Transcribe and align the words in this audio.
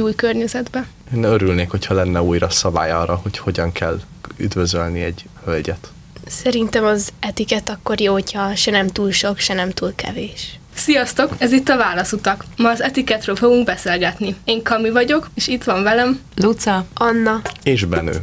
új 0.00 0.14
környezetbe. 0.14 0.86
Én 1.14 1.22
örülnék, 1.22 1.70
hogyha 1.70 1.94
lenne 1.94 2.22
újra 2.22 2.50
szabály 2.50 2.90
arra, 2.90 3.20
hogy 3.22 3.38
hogyan 3.38 3.72
kell 3.72 4.00
üdvözölni 4.36 5.00
egy 5.00 5.24
hölgyet. 5.44 5.88
Szerintem 6.26 6.84
az 6.84 7.12
etiket 7.20 7.68
akkor 7.68 8.00
jó, 8.00 8.12
hogyha 8.12 8.54
se 8.54 8.70
nem 8.70 8.86
túl 8.86 9.10
sok, 9.12 9.38
se 9.38 9.54
nem 9.54 9.70
túl 9.70 9.92
kevés. 9.94 10.58
Sziasztok, 10.74 11.32
ez 11.38 11.52
itt 11.52 11.68
a 11.68 11.76
Válaszutak. 11.76 12.44
Ma 12.56 12.70
az 12.70 12.82
etiketről 12.82 13.36
fogunk 13.36 13.64
beszélgetni. 13.64 14.36
Én 14.44 14.62
Kami 14.62 14.90
vagyok, 14.90 15.30
és 15.34 15.48
itt 15.48 15.64
van 15.64 15.82
velem 15.82 16.20
Luca, 16.36 16.86
Anna, 16.94 17.40
És 17.62 17.84
Benő. 17.84 18.22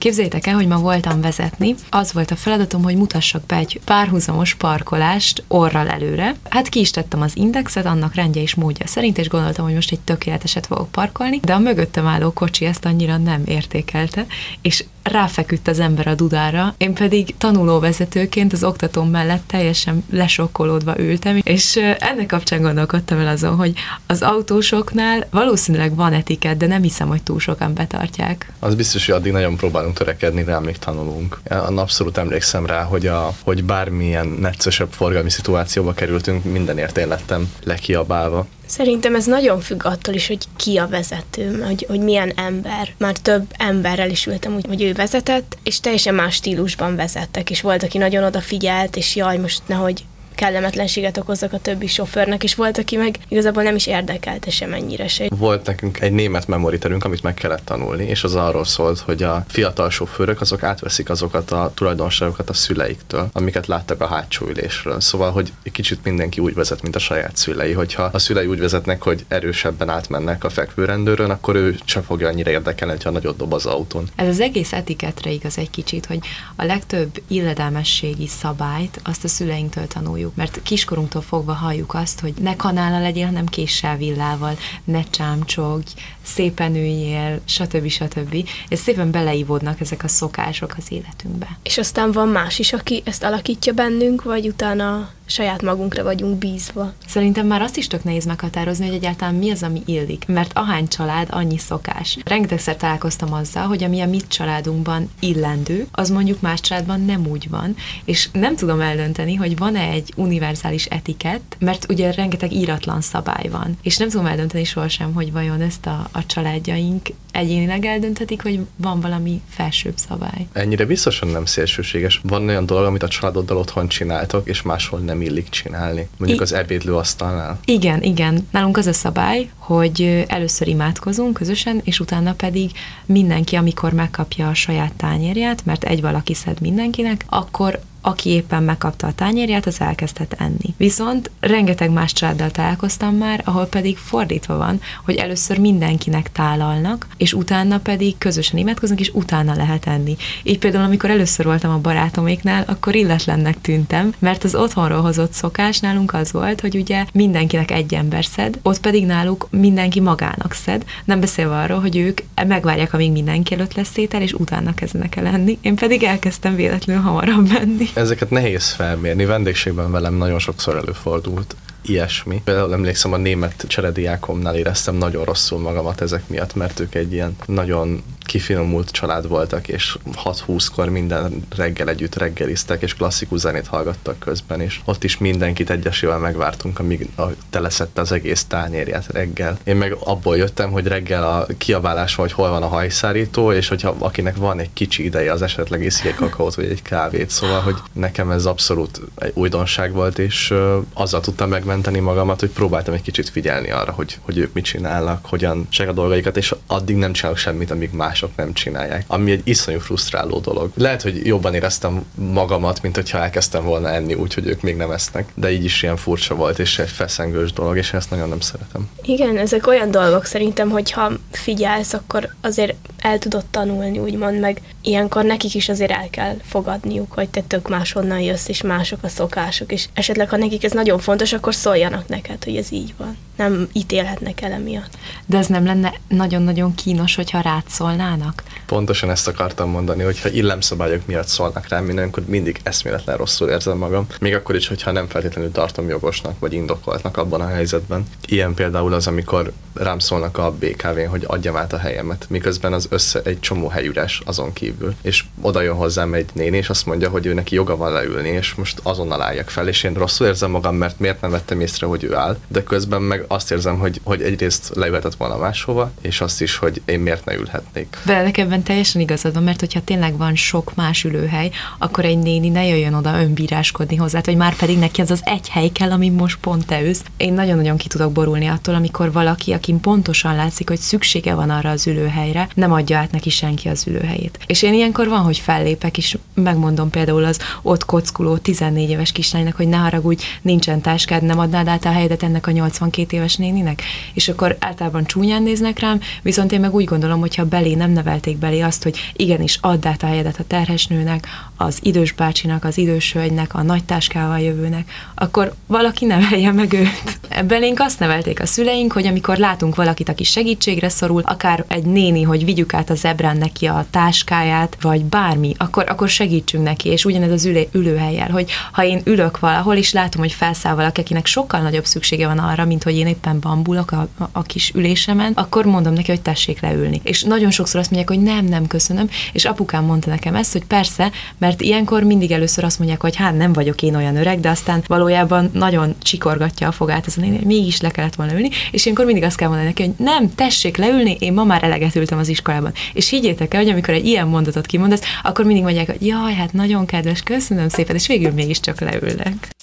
Képzeljétek 0.00 0.46
el, 0.46 0.54
hogy 0.54 0.66
ma 0.66 0.78
voltam 0.78 1.20
vezetni. 1.20 1.74
Az 1.90 2.12
volt 2.12 2.30
a 2.30 2.36
feladatom, 2.36 2.82
hogy 2.82 2.96
mutassak 2.96 3.46
be 3.46 3.56
egy 3.56 3.80
párhuzamos 3.84 4.54
parkolást 4.54 5.44
orral 5.48 5.88
előre. 5.88 6.34
Hát 6.48 6.68
ki 6.68 6.80
is 6.80 6.90
tettem 6.90 7.20
az 7.20 7.36
indexet, 7.36 7.86
annak 7.86 8.14
rendje 8.14 8.42
és 8.42 8.54
módja 8.54 8.86
szerint, 8.86 9.18
és 9.18 9.28
gondoltam, 9.28 9.64
hogy 9.64 9.74
most 9.74 9.92
egy 9.92 10.00
tökéleteset 10.00 10.66
fogok 10.66 10.90
parkolni, 10.90 11.40
de 11.42 11.54
a 11.54 11.58
mögöttem 11.58 12.06
álló 12.06 12.32
kocsi 12.32 12.64
ezt 12.64 12.84
annyira 12.84 13.16
nem 13.16 13.42
értékelte, 13.44 14.26
és 14.62 14.84
ráfeküdt 15.10 15.68
az 15.68 15.78
ember 15.78 16.06
a 16.06 16.14
dudára, 16.14 16.74
én 16.78 16.94
pedig 16.94 17.34
tanulóvezetőként 17.38 18.52
az 18.52 18.64
oktatóm 18.64 19.10
mellett 19.10 19.42
teljesen 19.46 20.04
lesokkolódva 20.10 20.98
ültem, 20.98 21.40
és 21.42 21.76
ennek 21.98 22.26
kapcsán 22.26 22.62
gondolkodtam 22.62 23.18
el 23.18 23.26
azon, 23.26 23.56
hogy 23.56 23.72
az 24.06 24.22
autósoknál 24.22 25.26
valószínűleg 25.30 25.94
van 25.94 26.12
etiket, 26.12 26.56
de 26.56 26.66
nem 26.66 26.82
hiszem, 26.82 27.08
hogy 27.08 27.22
túl 27.22 27.38
sokan 27.38 27.74
betartják. 27.74 28.52
Az 28.58 28.74
biztos, 28.74 29.06
hogy 29.06 29.14
addig 29.14 29.32
nagyon 29.32 29.56
próbálunk 29.56 29.94
törekedni 29.94 30.44
rá, 30.44 30.58
még 30.58 30.78
tanulunk. 30.78 31.40
Én 31.50 31.78
abszolút 31.78 32.18
emlékszem 32.18 32.66
rá, 32.66 32.82
hogy, 32.82 33.06
a, 33.06 33.32
hogy 33.42 33.64
bármilyen 33.64 34.26
neccesebb 34.26 34.92
forgalmi 34.92 35.30
szituációba 35.30 35.92
kerültünk, 35.92 36.44
mindenért 36.44 36.98
én 36.98 37.08
lettem 37.08 37.52
lekiabálva. 37.64 38.46
Szerintem 38.70 39.14
ez 39.14 39.24
nagyon 39.24 39.60
függ 39.60 39.84
attól 39.84 40.14
is, 40.14 40.26
hogy 40.26 40.44
ki 40.56 40.76
a 40.76 40.88
vezető, 40.88 41.62
hogy, 41.62 41.86
hogy 41.88 42.00
milyen 42.00 42.32
ember. 42.36 42.94
Már 42.98 43.16
több 43.16 43.44
emberrel 43.56 44.10
is 44.10 44.26
ültem 44.26 44.54
úgy, 44.54 44.66
hogy 44.66 44.82
ő 44.82 44.92
vezetett, 44.92 45.58
és 45.62 45.80
teljesen 45.80 46.14
más 46.14 46.34
stílusban 46.34 46.96
vezettek, 46.96 47.50
és 47.50 47.60
volt, 47.60 47.82
aki 47.82 47.98
nagyon 47.98 48.24
odafigyelt, 48.24 48.96
és 48.96 49.16
jaj, 49.16 49.38
most 49.38 49.62
nehogy 49.66 50.04
kellemetlenséget 50.34 51.16
okozzak 51.16 51.52
a 51.52 51.58
többi 51.58 51.86
sofőrnek, 51.86 52.42
és 52.42 52.54
volt, 52.54 52.78
aki 52.78 52.96
meg 52.96 53.18
igazából 53.28 53.62
nem 53.62 53.74
is 53.74 53.86
érdekelte 53.86 54.50
sem 54.50 54.72
ennyire 54.72 55.08
se. 55.08 55.28
Volt 55.28 55.66
nekünk 55.66 56.00
egy 56.00 56.12
német 56.12 56.46
memoriterünk, 56.46 57.04
amit 57.04 57.22
meg 57.22 57.34
kellett 57.34 57.64
tanulni, 57.64 58.04
és 58.04 58.24
az 58.24 58.34
arról 58.34 58.64
szólt, 58.64 58.98
hogy 58.98 59.22
a 59.22 59.44
fiatal 59.48 59.90
sofőrök 59.90 60.40
azok 60.40 60.62
átveszik 60.62 61.10
azokat 61.10 61.50
a 61.50 61.72
tulajdonságokat 61.74 62.50
a 62.50 62.52
szüleiktől, 62.52 63.28
amiket 63.32 63.66
láttak 63.66 64.00
a 64.00 64.06
hátsó 64.06 64.46
ülésről. 64.46 65.00
Szóval, 65.00 65.30
hogy 65.30 65.52
egy 65.62 65.72
kicsit 65.72 66.04
mindenki 66.04 66.40
úgy 66.40 66.54
vezet, 66.54 66.82
mint 66.82 66.96
a 66.96 66.98
saját 66.98 67.36
szülei. 67.36 67.72
Hogyha 67.72 68.02
a 68.02 68.18
szülei 68.18 68.46
úgy 68.46 68.60
vezetnek, 68.60 69.02
hogy 69.02 69.24
erősebben 69.28 69.88
átmennek 69.88 70.44
a 70.44 70.50
fekvőrendőrön, 70.50 71.30
akkor 71.30 71.56
ő 71.56 71.78
sem 71.84 72.02
fogja 72.02 72.28
annyira 72.28 72.50
érdekelni, 72.50 73.02
ha 73.02 73.10
nagyot 73.10 73.36
dob 73.36 73.52
az 73.52 73.66
autón. 73.66 74.08
Ez 74.16 74.28
az 74.28 74.40
egész 74.40 74.72
etiketre 74.72 75.30
igaz 75.30 75.58
egy 75.58 75.70
kicsit, 75.70 76.06
hogy 76.06 76.18
a 76.56 76.64
legtöbb 76.64 77.22
illedelmességi 77.28 78.26
szabályt 78.26 79.00
azt 79.04 79.24
a 79.24 79.28
szüleinktől 79.28 79.86
tanuljuk, 79.86 80.29
mert 80.34 80.62
kiskorunktól 80.62 81.22
fogva 81.22 81.52
halljuk 81.52 81.94
azt, 81.94 82.20
hogy 82.20 82.34
ne 82.40 82.56
kanála 82.56 83.00
legyél, 83.00 83.26
hanem 83.26 83.46
késsel 83.46 83.96
villával, 83.96 84.56
ne 84.84 85.02
csámcsogj, 85.02 85.86
szépen 86.22 86.74
üljél, 86.74 87.40
stb. 87.44 87.88
stb. 87.88 88.48
És 88.68 88.78
szépen 88.78 89.10
beleívódnak 89.10 89.80
ezek 89.80 90.04
a 90.04 90.08
szokások 90.08 90.74
az 90.76 90.84
életünkbe. 90.88 91.58
És 91.62 91.78
aztán 91.78 92.12
van 92.12 92.28
más 92.28 92.58
is, 92.58 92.72
aki 92.72 93.02
ezt 93.04 93.22
alakítja 93.22 93.72
bennünk, 93.72 94.22
vagy 94.22 94.46
utána 94.46 95.10
saját 95.30 95.62
magunkra 95.62 96.02
vagyunk 96.02 96.38
bízva. 96.38 96.92
Szerintem 97.06 97.46
már 97.46 97.62
azt 97.62 97.76
is 97.76 97.86
tök 97.86 98.04
nehéz 98.04 98.24
meghatározni, 98.24 98.86
hogy 98.86 98.94
egyáltalán 98.94 99.34
mi 99.34 99.50
az, 99.50 99.62
ami 99.62 99.82
illik, 99.84 100.24
mert 100.26 100.50
ahány 100.54 100.88
család, 100.88 101.28
annyi 101.30 101.58
szokás. 101.58 102.18
Rengetegszer 102.24 102.76
találkoztam 102.76 103.32
azzal, 103.32 103.66
hogy 103.66 103.84
ami 103.84 104.00
a 104.00 104.06
mi 104.06 104.18
családunkban 104.28 105.10
illendő, 105.20 105.86
az 105.92 106.10
mondjuk 106.10 106.40
más 106.40 106.60
családban 106.60 107.00
nem 107.00 107.26
úgy 107.26 107.48
van, 107.48 107.74
és 108.04 108.28
nem 108.32 108.56
tudom 108.56 108.80
eldönteni, 108.80 109.34
hogy 109.34 109.56
van-e 109.56 109.88
egy 109.88 110.12
univerzális 110.16 110.84
etikett, 110.84 111.56
mert 111.58 111.86
ugye 111.88 112.12
rengeteg 112.12 112.52
íratlan 112.52 113.00
szabály 113.00 113.48
van, 113.48 113.78
és 113.82 113.96
nem 113.96 114.08
tudom 114.08 114.26
eldönteni 114.26 114.64
sohasem, 114.64 115.14
hogy 115.14 115.32
vajon 115.32 115.60
ezt 115.60 115.86
a, 115.86 116.08
a 116.12 116.26
családjaink 116.26 117.08
egyénileg 117.32 117.84
eldönthetik, 117.84 118.42
hogy 118.42 118.60
van 118.76 119.00
valami 119.00 119.40
felsőbb 119.48 119.96
szabály. 119.96 120.46
Ennyire 120.52 120.86
biztosan 120.86 121.28
nem 121.28 121.44
szélsőséges. 121.44 122.20
Van 122.22 122.48
olyan 122.48 122.66
dolog, 122.66 122.84
amit 122.84 123.02
a 123.02 123.08
családoddal 123.08 123.56
otthon 123.56 123.88
csináltok, 123.88 124.48
és 124.48 124.62
máshol 124.62 125.00
nem 125.00 125.22
illik 125.22 125.48
csinálni. 125.48 126.08
Mondjuk 126.16 126.40
I- 126.40 126.42
az 126.42 126.52
ebédlőasztalnál. 126.52 127.58
Igen, 127.64 128.02
igen. 128.02 128.48
Nálunk 128.50 128.76
az 128.76 128.86
a 128.86 128.92
szabály, 128.92 129.50
hogy 129.56 130.24
először 130.28 130.68
imádkozunk 130.68 131.32
közösen, 131.34 131.80
és 131.84 132.00
utána 132.00 132.32
pedig 132.32 132.70
mindenki, 133.06 133.56
amikor 133.56 133.92
megkapja 133.92 134.48
a 134.48 134.54
saját 134.54 134.92
tányérját, 134.92 135.64
mert 135.64 135.84
egy 135.84 136.00
valaki 136.00 136.34
szed 136.34 136.60
mindenkinek, 136.60 137.24
akkor 137.28 137.80
aki 138.00 138.30
éppen 138.30 138.62
megkapta 138.62 139.06
a 139.06 139.12
tányérját, 139.12 139.66
az 139.66 139.80
elkezdhet 139.80 140.36
enni. 140.38 140.74
Viszont 140.76 141.30
rengeteg 141.40 141.90
más 141.90 142.12
családdal 142.12 142.50
találkoztam 142.50 143.14
már, 143.14 143.40
ahol 143.44 143.66
pedig 143.66 143.96
fordítva 143.96 144.56
van, 144.56 144.80
hogy 145.04 145.14
először 145.14 145.58
mindenkinek 145.58 146.32
tálalnak, 146.32 147.06
és 147.16 147.32
utána 147.32 147.78
pedig 147.78 148.18
közösen 148.18 148.58
imádkoznak, 148.58 149.00
és 149.00 149.10
utána 149.14 149.54
lehet 149.54 149.86
enni. 149.86 150.16
Így 150.42 150.58
például, 150.58 150.84
amikor 150.84 151.10
először 151.10 151.46
voltam 151.46 151.72
a 151.72 151.78
barátoméknál, 151.78 152.64
akkor 152.66 152.94
illetlennek 152.94 153.60
tűntem, 153.60 154.12
mert 154.18 154.44
az 154.44 154.54
otthonról 154.54 155.00
hozott 155.00 155.32
szokás 155.32 155.78
nálunk 155.78 156.14
az 156.14 156.32
volt, 156.32 156.60
hogy 156.60 156.76
ugye 156.76 157.04
mindenkinek 157.12 157.70
egy 157.70 157.94
ember 157.94 158.24
szed, 158.24 158.58
ott 158.62 158.80
pedig 158.80 159.06
náluk 159.06 159.48
mindenki 159.50 160.00
magának 160.00 160.52
szed, 160.52 160.84
nem 161.04 161.20
beszélve 161.20 161.56
arról, 161.58 161.80
hogy 161.80 161.96
ők 161.96 162.20
megvárják, 162.46 162.92
amíg 162.92 163.12
mindenki 163.12 163.54
előtt 163.54 163.74
lesz 163.74 163.96
étel, 163.96 164.22
és 164.22 164.32
utána 164.32 164.74
kezdenek 164.74 165.16
el 165.16 165.26
enni. 165.26 165.58
Én 165.60 165.74
pedig 165.74 166.02
elkezdtem 166.02 166.54
véletlenül 166.54 167.02
hamarabb 167.02 167.48
menni. 167.52 167.88
Ezeket 167.94 168.30
nehéz 168.30 168.70
felmérni. 168.70 169.24
Vendégségben 169.24 169.90
velem 169.90 170.14
nagyon 170.14 170.38
sokszor 170.38 170.76
előfordult 170.76 171.56
ilyesmi. 171.82 172.40
Például 172.44 172.72
emlékszem, 172.72 173.12
a 173.12 173.16
német 173.16 173.64
cserediákomnál 173.68 174.56
éreztem 174.56 174.94
nagyon 174.94 175.24
rosszul 175.24 175.58
magamat 175.58 176.00
ezek 176.00 176.28
miatt, 176.28 176.54
mert 176.54 176.80
ők 176.80 176.94
egy 176.94 177.12
ilyen 177.12 177.36
nagyon 177.46 178.02
kifinomult 178.30 178.90
család 178.90 179.28
voltak, 179.28 179.68
és 179.68 179.98
6-20-kor 180.24 180.88
minden 180.88 181.46
reggel 181.56 181.88
együtt 181.88 182.14
reggeliztek, 182.14 182.82
és 182.82 182.94
klasszikus 182.94 183.38
zenét 183.38 183.66
hallgattak 183.66 184.18
közben, 184.18 184.60
és 184.60 184.80
ott 184.84 185.04
is 185.04 185.18
mindenkit 185.18 185.70
egyesével 185.70 186.18
megvártunk, 186.18 186.78
amíg 186.78 187.08
a, 187.16 187.22
teleszette 187.50 188.00
az 188.00 188.12
egész 188.12 188.44
tányérját 188.44 189.06
reggel. 189.12 189.58
Én 189.64 189.76
meg 189.76 189.96
abból 190.04 190.36
jöttem, 190.36 190.70
hogy 190.70 190.86
reggel 190.86 191.24
a 191.24 191.46
kiabálás 191.58 192.14
van, 192.14 192.26
hogy 192.26 192.34
hol 192.34 192.50
van 192.50 192.62
a 192.62 192.66
hajszárító, 192.66 193.52
és 193.52 193.68
hogyha 193.68 193.94
akinek 193.98 194.36
van 194.36 194.58
egy 194.58 194.72
kicsi 194.72 195.04
ideje, 195.04 195.32
az 195.32 195.42
esetleg 195.42 195.84
iszik 195.84 196.04
egy 196.04 196.14
kakaót 196.14 196.54
vagy 196.54 196.64
egy 196.70 196.82
kávét. 196.82 197.30
Szóval, 197.30 197.60
hogy 197.60 197.76
nekem 197.92 198.30
ez 198.30 198.46
abszolút 198.46 199.00
egy 199.18 199.32
újdonság 199.34 199.92
volt, 199.92 200.18
és 200.18 200.50
ö, 200.50 200.78
azzal 200.94 201.20
tudtam 201.20 201.48
megmenteni 201.48 201.98
magamat, 201.98 202.40
hogy 202.40 202.50
próbáltam 202.50 202.94
egy 202.94 203.02
kicsit 203.02 203.28
figyelni 203.28 203.70
arra, 203.70 203.92
hogy, 203.92 204.18
hogy 204.22 204.38
ők 204.38 204.52
mit 204.52 204.64
csinálnak, 204.64 205.26
hogyan 205.26 205.66
csak 205.70 205.88
a 205.88 205.92
dolgaikat, 205.92 206.36
és 206.36 206.54
addig 206.66 206.96
nem 206.96 207.12
csinálok 207.12 207.38
semmit, 207.38 207.70
amíg 207.70 207.90
mások 208.20 208.36
nem 208.36 208.52
csinálják. 208.52 209.04
Ami 209.06 209.30
egy 209.30 209.40
iszonyú 209.44 209.78
frusztráló 209.78 210.38
dolog. 210.38 210.70
Lehet, 210.74 211.02
hogy 211.02 211.26
jobban 211.26 211.54
éreztem 211.54 212.04
magamat, 212.14 212.82
mint 212.82 212.94
hogyha 212.94 213.18
elkezdtem 213.18 213.64
volna 213.64 213.88
enni, 213.88 214.14
úgyhogy 214.14 214.46
ők 214.46 214.62
még 214.62 214.76
nem 214.76 214.90
esznek. 214.90 215.28
De 215.34 215.50
így 215.50 215.64
is 215.64 215.82
ilyen 215.82 215.96
furcsa 215.96 216.34
volt, 216.34 216.58
és 216.58 216.78
egy 216.78 216.88
feszengős 216.88 217.52
dolog, 217.52 217.76
és 217.76 217.92
ezt 217.92 218.10
nagyon 218.10 218.28
nem 218.28 218.40
szeretem. 218.40 218.88
Igen, 219.02 219.36
ezek 219.36 219.66
olyan 219.66 219.90
dolgok 219.90 220.24
szerintem, 220.24 220.70
hogyha 220.70 221.12
figyelsz, 221.30 221.92
akkor 221.92 222.34
azért 222.40 222.74
el 222.98 223.18
tudod 223.18 223.44
tanulni, 223.44 223.98
úgymond, 223.98 224.40
meg 224.40 224.60
ilyenkor 224.82 225.24
nekik 225.24 225.54
is 225.54 225.68
azért 225.68 225.90
el 225.90 226.08
kell 226.10 226.36
fogadniuk, 226.42 227.12
hogy 227.12 227.28
te 227.28 227.40
tök 227.40 227.68
máshonnan 227.68 228.20
jössz, 228.20 228.48
és 228.48 228.62
mások 228.62 228.98
a 229.02 229.08
szokások, 229.08 229.72
és 229.72 229.88
esetleg, 229.92 230.28
ha 230.28 230.36
nekik 230.36 230.64
ez 230.64 230.72
nagyon 230.72 230.98
fontos, 230.98 231.32
akkor 231.32 231.54
szóljanak 231.54 232.08
neked, 232.08 232.44
hogy 232.44 232.56
ez 232.56 232.72
így 232.72 232.94
van. 232.96 233.16
Nem 233.36 233.68
ítélhetnek 233.72 234.40
el 234.40 234.52
emiatt. 234.52 234.96
De 235.26 235.38
ez 235.38 235.46
nem 235.46 235.64
lenne 235.64 235.94
nagyon-nagyon 236.08 236.74
kínos, 236.74 237.14
hogyha 237.14 237.40
rád 237.40 237.62
szólnának? 238.00 238.42
Pontosan 238.66 239.10
ezt 239.10 239.28
akartam 239.28 239.70
mondani, 239.70 240.02
hogy 240.02 240.20
ha 240.20 240.28
illemszabályok 240.28 241.06
miatt 241.06 241.26
szólnak 241.26 241.68
rám, 241.68 241.88
én 241.88 241.98
akkor 241.98 242.22
mindig 242.26 242.60
eszméletlen 242.62 243.16
rosszul 243.16 243.48
érzem 243.48 243.78
magam. 243.78 244.06
Még 244.20 244.34
akkor 244.34 244.54
is, 244.54 244.68
hogyha 244.68 244.90
nem 244.90 245.08
feltétlenül 245.08 245.52
tartom 245.52 245.88
jogosnak 245.88 246.38
vagy 246.38 246.52
indokoltnak 246.52 247.16
abban 247.16 247.40
a 247.40 247.46
helyzetben. 247.46 248.04
Ilyen 248.26 248.54
például 248.54 248.92
az, 248.92 249.06
amikor 249.06 249.52
rám 249.74 249.98
szólnak 249.98 250.38
a 250.38 250.52
BKV-n, 250.52 251.06
hogy 251.08 251.24
adjam 251.26 251.56
át 251.56 251.72
a 251.72 251.78
helyemet, 251.78 252.26
miközben 252.28 252.72
az 252.72 252.86
össze 252.90 253.20
egy 253.24 253.40
csomó 253.40 253.68
helyüres 253.68 254.20
azon 254.24 254.52
kívül. 254.52 254.94
És 255.02 255.24
oda 255.40 255.60
jön 255.60 255.74
hozzám 255.74 256.14
egy 256.14 256.30
néni, 256.32 256.56
és 256.56 256.68
azt 256.68 256.86
mondja, 256.86 257.08
hogy 257.08 257.26
ő 257.26 257.34
neki 257.34 257.54
joga 257.54 257.76
van 257.76 257.92
leülni, 257.92 258.28
és 258.28 258.54
most 258.54 258.80
azonnal 258.82 259.22
álljak 259.22 259.50
fel, 259.50 259.68
és 259.68 259.82
én 259.82 259.94
rosszul 259.94 260.26
érzem 260.26 260.50
magam, 260.50 260.76
mert 260.76 260.98
miért 260.98 261.20
nem 261.20 261.30
vettem 261.30 261.60
észre, 261.60 261.86
hogy 261.86 262.04
ő 262.04 262.14
áll, 262.14 262.36
de 262.48 262.62
közben 262.62 263.02
meg 263.02 263.24
azt 263.28 263.50
érzem, 263.50 263.78
hogy, 263.78 264.00
hogy 264.04 264.22
egyrészt 264.22 264.70
leülhetett 264.74 265.14
volna 265.14 265.36
máshova, 265.36 265.90
és 266.00 266.20
azt 266.20 266.40
is, 266.40 266.56
hogy 266.56 266.82
én 266.84 267.00
miért 267.00 267.24
ne 267.24 267.34
ülhetnék. 267.34 267.89
Veled 268.04 268.38
ebben 268.38 268.62
teljesen 268.62 269.00
igazad 269.00 269.34
van, 269.34 269.42
mert 269.42 269.60
hogyha 269.60 269.80
tényleg 269.84 270.16
van 270.16 270.34
sok 270.34 270.74
más 270.74 271.04
ülőhely, 271.04 271.50
akkor 271.78 272.04
egy 272.04 272.18
néni 272.18 272.48
ne 272.48 272.66
jöjjön 272.66 272.94
oda 272.94 273.20
önbíráskodni 273.20 273.96
hozzá, 273.96 274.20
hogy 274.24 274.36
már 274.36 274.56
pedig 274.56 274.78
neki 274.78 275.00
az 275.00 275.10
az 275.10 275.20
egy 275.24 275.48
hely 275.48 275.68
kell, 275.68 275.90
ami 275.90 276.08
most 276.08 276.38
pont 276.40 276.66
te 276.66 276.82
ősz. 276.82 277.02
Én 277.16 277.32
nagyon-nagyon 277.32 277.76
ki 277.76 277.88
tudok 277.88 278.12
borulni 278.12 278.46
attól, 278.46 278.74
amikor 278.74 279.12
valaki, 279.12 279.52
akin 279.52 279.80
pontosan 279.80 280.34
látszik, 280.34 280.68
hogy 280.68 280.78
szüksége 280.78 281.34
van 281.34 281.50
arra 281.50 281.70
az 281.70 281.86
ülőhelyre, 281.86 282.48
nem 282.54 282.72
adja 282.72 282.98
át 282.98 283.10
neki 283.10 283.30
senki 283.30 283.68
az 283.68 283.86
ülőhelyét. 283.86 284.38
És 284.46 284.62
én 284.62 284.74
ilyenkor 284.74 285.08
van, 285.08 285.20
hogy 285.20 285.38
fellépek, 285.38 285.98
és 285.98 286.18
megmondom 286.34 286.90
például 286.90 287.24
az 287.24 287.38
ott 287.62 287.84
kockuló 287.84 288.36
14 288.36 288.90
éves 288.90 289.12
kislánynak, 289.12 289.56
hogy 289.56 289.68
ne 289.68 289.76
haragudj, 289.76 290.24
nincsen 290.42 290.80
táskád, 290.80 291.22
nem 291.22 291.38
adnád 291.38 291.68
át 291.68 291.84
a 291.84 291.92
helyedet 291.92 292.22
ennek 292.22 292.46
a 292.46 292.50
82 292.50 293.16
éves 293.16 293.36
néninek? 293.36 293.82
És 294.14 294.28
akkor 294.28 294.56
általában 294.58 295.04
csúnyán 295.04 295.42
néznek 295.42 295.78
rám, 295.78 296.00
viszont 296.22 296.52
én 296.52 296.60
meg 296.60 296.74
úgy 296.74 296.84
gondolom, 296.84 297.20
hogy 297.20 297.34
ha 297.34 297.44
belé 297.44 297.74
nem 297.80 297.90
nevelték 297.90 298.36
belé 298.36 298.60
azt, 298.60 298.82
hogy 298.82 298.98
igenis 299.16 299.58
add 299.60 299.86
át 299.86 300.02
a 300.02 300.06
helyedet 300.06 300.38
a 300.38 300.44
terhes 300.46 300.86
nőnek, 300.86 301.26
az 301.56 301.78
idős 301.82 302.12
bácsinak, 302.12 302.64
az 302.64 302.78
idős 302.78 303.12
hölgynek, 303.12 303.54
a 303.54 303.62
nagy 303.62 303.84
táskával 303.84 304.40
jövőnek, 304.40 304.90
akkor 305.14 305.52
valaki 305.66 306.04
nevelje 306.04 306.52
meg 306.52 306.72
őt. 306.72 307.18
Belénk 307.46 307.80
azt 307.80 307.98
nevelték 307.98 308.40
a 308.40 308.46
szüleink, 308.46 308.92
hogy 308.92 309.06
amikor 309.06 309.36
látunk 309.36 309.74
valakit, 309.74 310.08
aki 310.08 310.24
segítségre 310.24 310.88
szorul, 310.88 311.22
akár 311.24 311.64
egy 311.68 311.84
néni, 311.84 312.22
hogy 312.22 312.44
vigyük 312.44 312.74
át 312.74 312.90
a 312.90 312.94
zebrán 312.94 313.36
neki 313.36 313.66
a 313.66 313.86
táskáját, 313.90 314.76
vagy 314.80 315.04
bármi, 315.04 315.54
akkor, 315.56 315.84
akkor 315.88 316.08
segítsünk 316.08 316.64
neki, 316.64 316.88
és 316.88 317.04
ugyanez 317.04 317.32
az 317.32 317.44
ülő, 317.44 317.66
ülőhelyel, 317.72 318.30
hogy 318.30 318.50
ha 318.72 318.84
én 318.84 319.00
ülök 319.04 319.38
valahol, 319.38 319.76
és 319.76 319.92
látom, 319.92 320.22
hogy 320.22 320.32
felszáll 320.32 320.74
valaki, 320.74 321.00
akinek 321.00 321.26
sokkal 321.26 321.60
nagyobb 321.60 321.84
szüksége 321.84 322.26
van 322.26 322.38
arra, 322.38 322.64
mint 322.64 322.82
hogy 322.82 322.96
én 322.96 323.06
éppen 323.06 323.40
bambulok 323.40 323.90
a, 323.92 324.08
a, 324.18 324.28
a 324.32 324.42
kis 324.42 324.72
ülésemen, 324.74 325.32
akkor 325.32 325.64
mondom 325.64 325.92
neki, 325.92 326.10
hogy 326.10 326.20
tessék 326.20 326.60
leülni. 326.60 327.00
És 327.04 327.22
nagyon 327.22 327.50
sokszor 327.70 327.80
azt 327.80 327.90
mondják, 327.90 328.18
hogy 328.18 328.34
nem, 328.34 328.44
nem 328.44 328.66
köszönöm, 328.66 329.08
és 329.32 329.44
apukám 329.44 329.84
mondta 329.84 330.10
nekem 330.10 330.34
ezt, 330.34 330.52
hogy 330.52 330.64
persze, 330.64 331.10
mert 331.38 331.60
ilyenkor 331.60 332.02
mindig 332.02 332.30
először 332.30 332.64
azt 332.64 332.78
mondják, 332.78 333.00
hogy 333.00 333.16
hát 333.16 333.36
nem 333.36 333.52
vagyok 333.52 333.82
én 333.82 333.94
olyan 333.94 334.16
öreg, 334.16 334.40
de 334.40 334.48
aztán 334.48 334.82
valójában 334.86 335.50
nagyon 335.52 335.94
csikorgatja 336.02 336.68
a 336.68 336.72
fogát 336.72 337.06
ez 337.06 337.16
a 337.16 337.20
néni, 337.20 337.36
hogy 337.36 337.46
mégis 337.46 337.80
le 337.80 337.90
kellett 337.90 338.14
volna 338.14 338.32
ülni, 338.32 338.50
és 338.70 338.84
ilyenkor 338.84 339.04
mindig 339.04 339.24
azt 339.24 339.36
kell 339.36 339.48
mondani 339.48 339.68
neki, 339.68 339.82
hogy 339.82 339.94
nem, 339.96 340.34
tessék 340.34 340.76
leülni, 340.76 341.16
én 341.20 341.32
ma 341.32 341.44
már 341.44 341.64
eleget 341.64 341.96
ültem 341.96 342.18
az 342.18 342.28
iskolában. 342.28 342.72
És 342.92 343.08
higgyétek 343.08 343.54
el, 343.54 343.62
hogy 343.62 343.70
amikor 343.70 343.94
egy 343.94 344.06
ilyen 344.06 344.26
mondatot 344.26 344.66
kimondasz, 344.66 345.02
akkor 345.22 345.44
mindig 345.44 345.62
mondják, 345.62 345.86
hogy 345.86 346.06
jaj, 346.06 346.34
hát 346.34 346.52
nagyon 346.52 346.86
kedves, 346.86 347.20
köszönöm 347.22 347.68
szépen, 347.68 347.96
és 347.96 348.06
végül 348.06 348.30
mégiscsak 348.30 348.80
leülnek. 348.80 349.58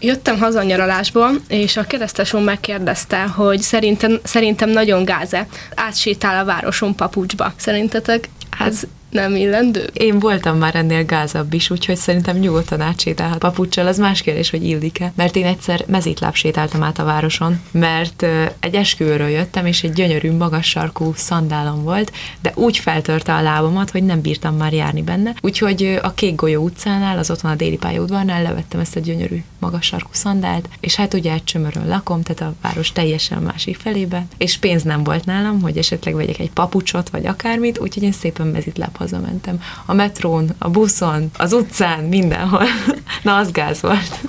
Jöttem 0.00 0.38
haza 0.38 0.62
nyaralásból, 0.62 1.30
és 1.48 1.76
a 1.76 1.84
keresztesom 1.84 2.42
megkérdezte, 2.42 3.22
hogy 3.22 3.60
szerintem, 3.60 4.18
szerintem 4.22 4.70
nagyon 4.70 5.04
gáze. 5.04 5.46
Átsétál 5.74 6.40
a 6.40 6.44
városon 6.44 6.94
papucsba. 6.94 7.52
Szerintetek 7.56 8.28
ez 8.58 8.82
nem 9.10 9.36
illendő? 9.36 9.88
Én 9.92 10.18
voltam 10.18 10.58
már 10.58 10.74
ennél 10.74 11.04
gázabb 11.04 11.52
is, 11.52 11.70
úgyhogy 11.70 11.96
szerintem 11.96 12.36
nyugodtan 12.36 12.80
átsétálhat 12.80 13.38
papucsal, 13.38 13.86
az 13.86 13.98
más 13.98 14.22
kérdés, 14.22 14.50
hogy 14.50 14.64
illik-e. 14.64 15.12
Mert 15.14 15.36
én 15.36 15.44
egyszer 15.44 15.84
mezítláb 15.86 16.34
sétáltam 16.34 16.82
át 16.82 16.98
a 16.98 17.04
városon, 17.04 17.60
mert 17.70 18.26
egy 18.60 18.74
esküvőről 18.74 19.28
jöttem, 19.28 19.66
és 19.66 19.82
egy 19.82 19.92
gyönyörű, 19.92 20.32
magas 20.32 20.68
sarkú 20.68 21.12
szandálom 21.16 21.82
volt, 21.82 22.12
de 22.40 22.52
úgy 22.54 22.78
feltörte 22.78 23.34
a 23.34 23.42
lábamat, 23.42 23.90
hogy 23.90 24.02
nem 24.02 24.20
bírtam 24.20 24.56
már 24.56 24.72
járni 24.72 25.02
benne. 25.02 25.34
Úgyhogy 25.40 25.98
a 26.02 26.12
Kék 26.12 26.34
Golyó 26.34 26.62
utcánál, 26.62 27.18
az 27.18 27.30
otthon 27.30 27.50
a 27.50 27.54
déli 27.54 27.76
pályaudvarnál 27.76 28.42
levettem 28.42 28.80
ezt 28.80 28.96
a 28.96 29.00
gyönyörű, 29.00 29.42
magas 29.58 29.86
sarkú 29.86 30.10
szandált, 30.12 30.68
és 30.80 30.94
hát 30.94 31.14
ugye 31.14 31.32
egy 31.32 31.44
csömörön 31.44 31.88
lakom, 31.88 32.22
tehát 32.22 32.52
a 32.52 32.54
város 32.62 32.92
teljesen 32.92 33.42
másik 33.42 33.76
felébe, 33.76 34.26
és 34.36 34.56
pénz 34.56 34.82
nem 34.82 35.04
volt 35.04 35.24
nálam, 35.24 35.60
hogy 35.60 35.76
esetleg 35.76 36.14
vegyek 36.14 36.38
egy 36.38 36.50
papucsot, 36.50 37.08
vagy 37.08 37.26
akármit, 37.26 37.78
úgyhogy 37.78 38.02
én 38.02 38.12
szépen 38.12 38.46
mezitláb 38.46 38.96
hazamentem. 38.98 39.60
A 39.86 39.92
metrón, 39.92 40.54
a 40.58 40.68
buszon, 40.70 41.30
az 41.36 41.52
utcán, 41.52 42.04
mindenhol. 42.04 42.64
Na, 43.22 43.36
az 43.36 43.50
gáz 43.50 43.80
volt. 43.80 44.20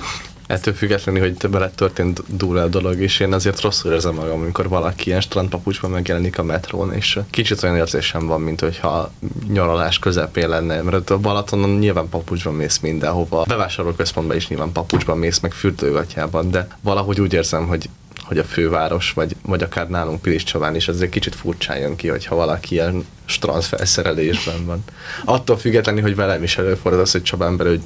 Ettől 0.50 0.74
függetlenül, 0.74 1.22
hogy 1.22 1.52
lett 1.52 1.76
történt 1.76 2.24
durva 2.28 2.62
a 2.62 2.68
dolog, 2.68 3.00
és 3.00 3.20
én 3.20 3.34
azért 3.34 3.62
rosszul 3.62 3.92
érzem 3.92 4.14
magam, 4.14 4.42
amikor 4.42 4.70
valaki 4.70 5.08
ilyen 5.08 5.22
strandpapucsban 5.22 5.92
megjelenik 5.92 6.38
a 6.38 6.44
metrón, 6.44 6.94
és 6.94 7.20
kicsit 7.30 7.64
olyan 7.64 7.76
érzésem 7.76 8.28
van, 8.28 8.42
mint 8.42 8.60
hogyha 8.60 9.12
nyaralás 9.48 10.00
közepén 10.00 10.50
lenne, 10.50 10.82
mert 10.82 11.10
a 11.10 11.18
Balatonon 11.18 11.70
nyilván 11.70 12.10
papucsban 12.10 12.54
mész 12.54 12.80
mindenhova, 12.80 13.42
a 13.42 13.96
központban 13.96 14.36
is 14.36 14.48
nyilván 14.48 14.72
papucsban 14.72 15.18
mész, 15.18 15.40
meg 15.40 15.52
fürdőgatjában, 15.52 16.52
de 16.52 16.68
valahogy 16.82 17.22
úgy 17.22 17.34
érzem, 17.34 17.68
hogy 17.68 17.90
hogy 18.30 18.38
a 18.38 18.44
főváros, 18.44 19.12
vagy, 19.12 19.36
vagy 19.42 19.64
akár 19.64 19.90
nálunk 19.90 20.22
Pilis 20.22 20.44
Csaván 20.44 20.76
is 20.76 20.88
azért 20.88 21.12
kicsit 21.12 21.36
furcsán 21.36 21.78
jön 21.78 21.96
ki, 21.96 22.08
hogyha 22.08 22.36
valaki 22.36 22.74
ilyen 22.74 23.06
strand 23.26 23.64
felszerelésben 23.64 24.66
van. 24.66 24.84
Attól 25.26 25.58
függetlenül, 25.58 26.02
hogy 26.02 26.16
velem 26.16 26.44
is 26.44 26.58
előfordul 26.58 27.02
az, 27.02 27.12
hogy 27.12 27.24
Csabán 27.24 27.58
belül 27.58 27.82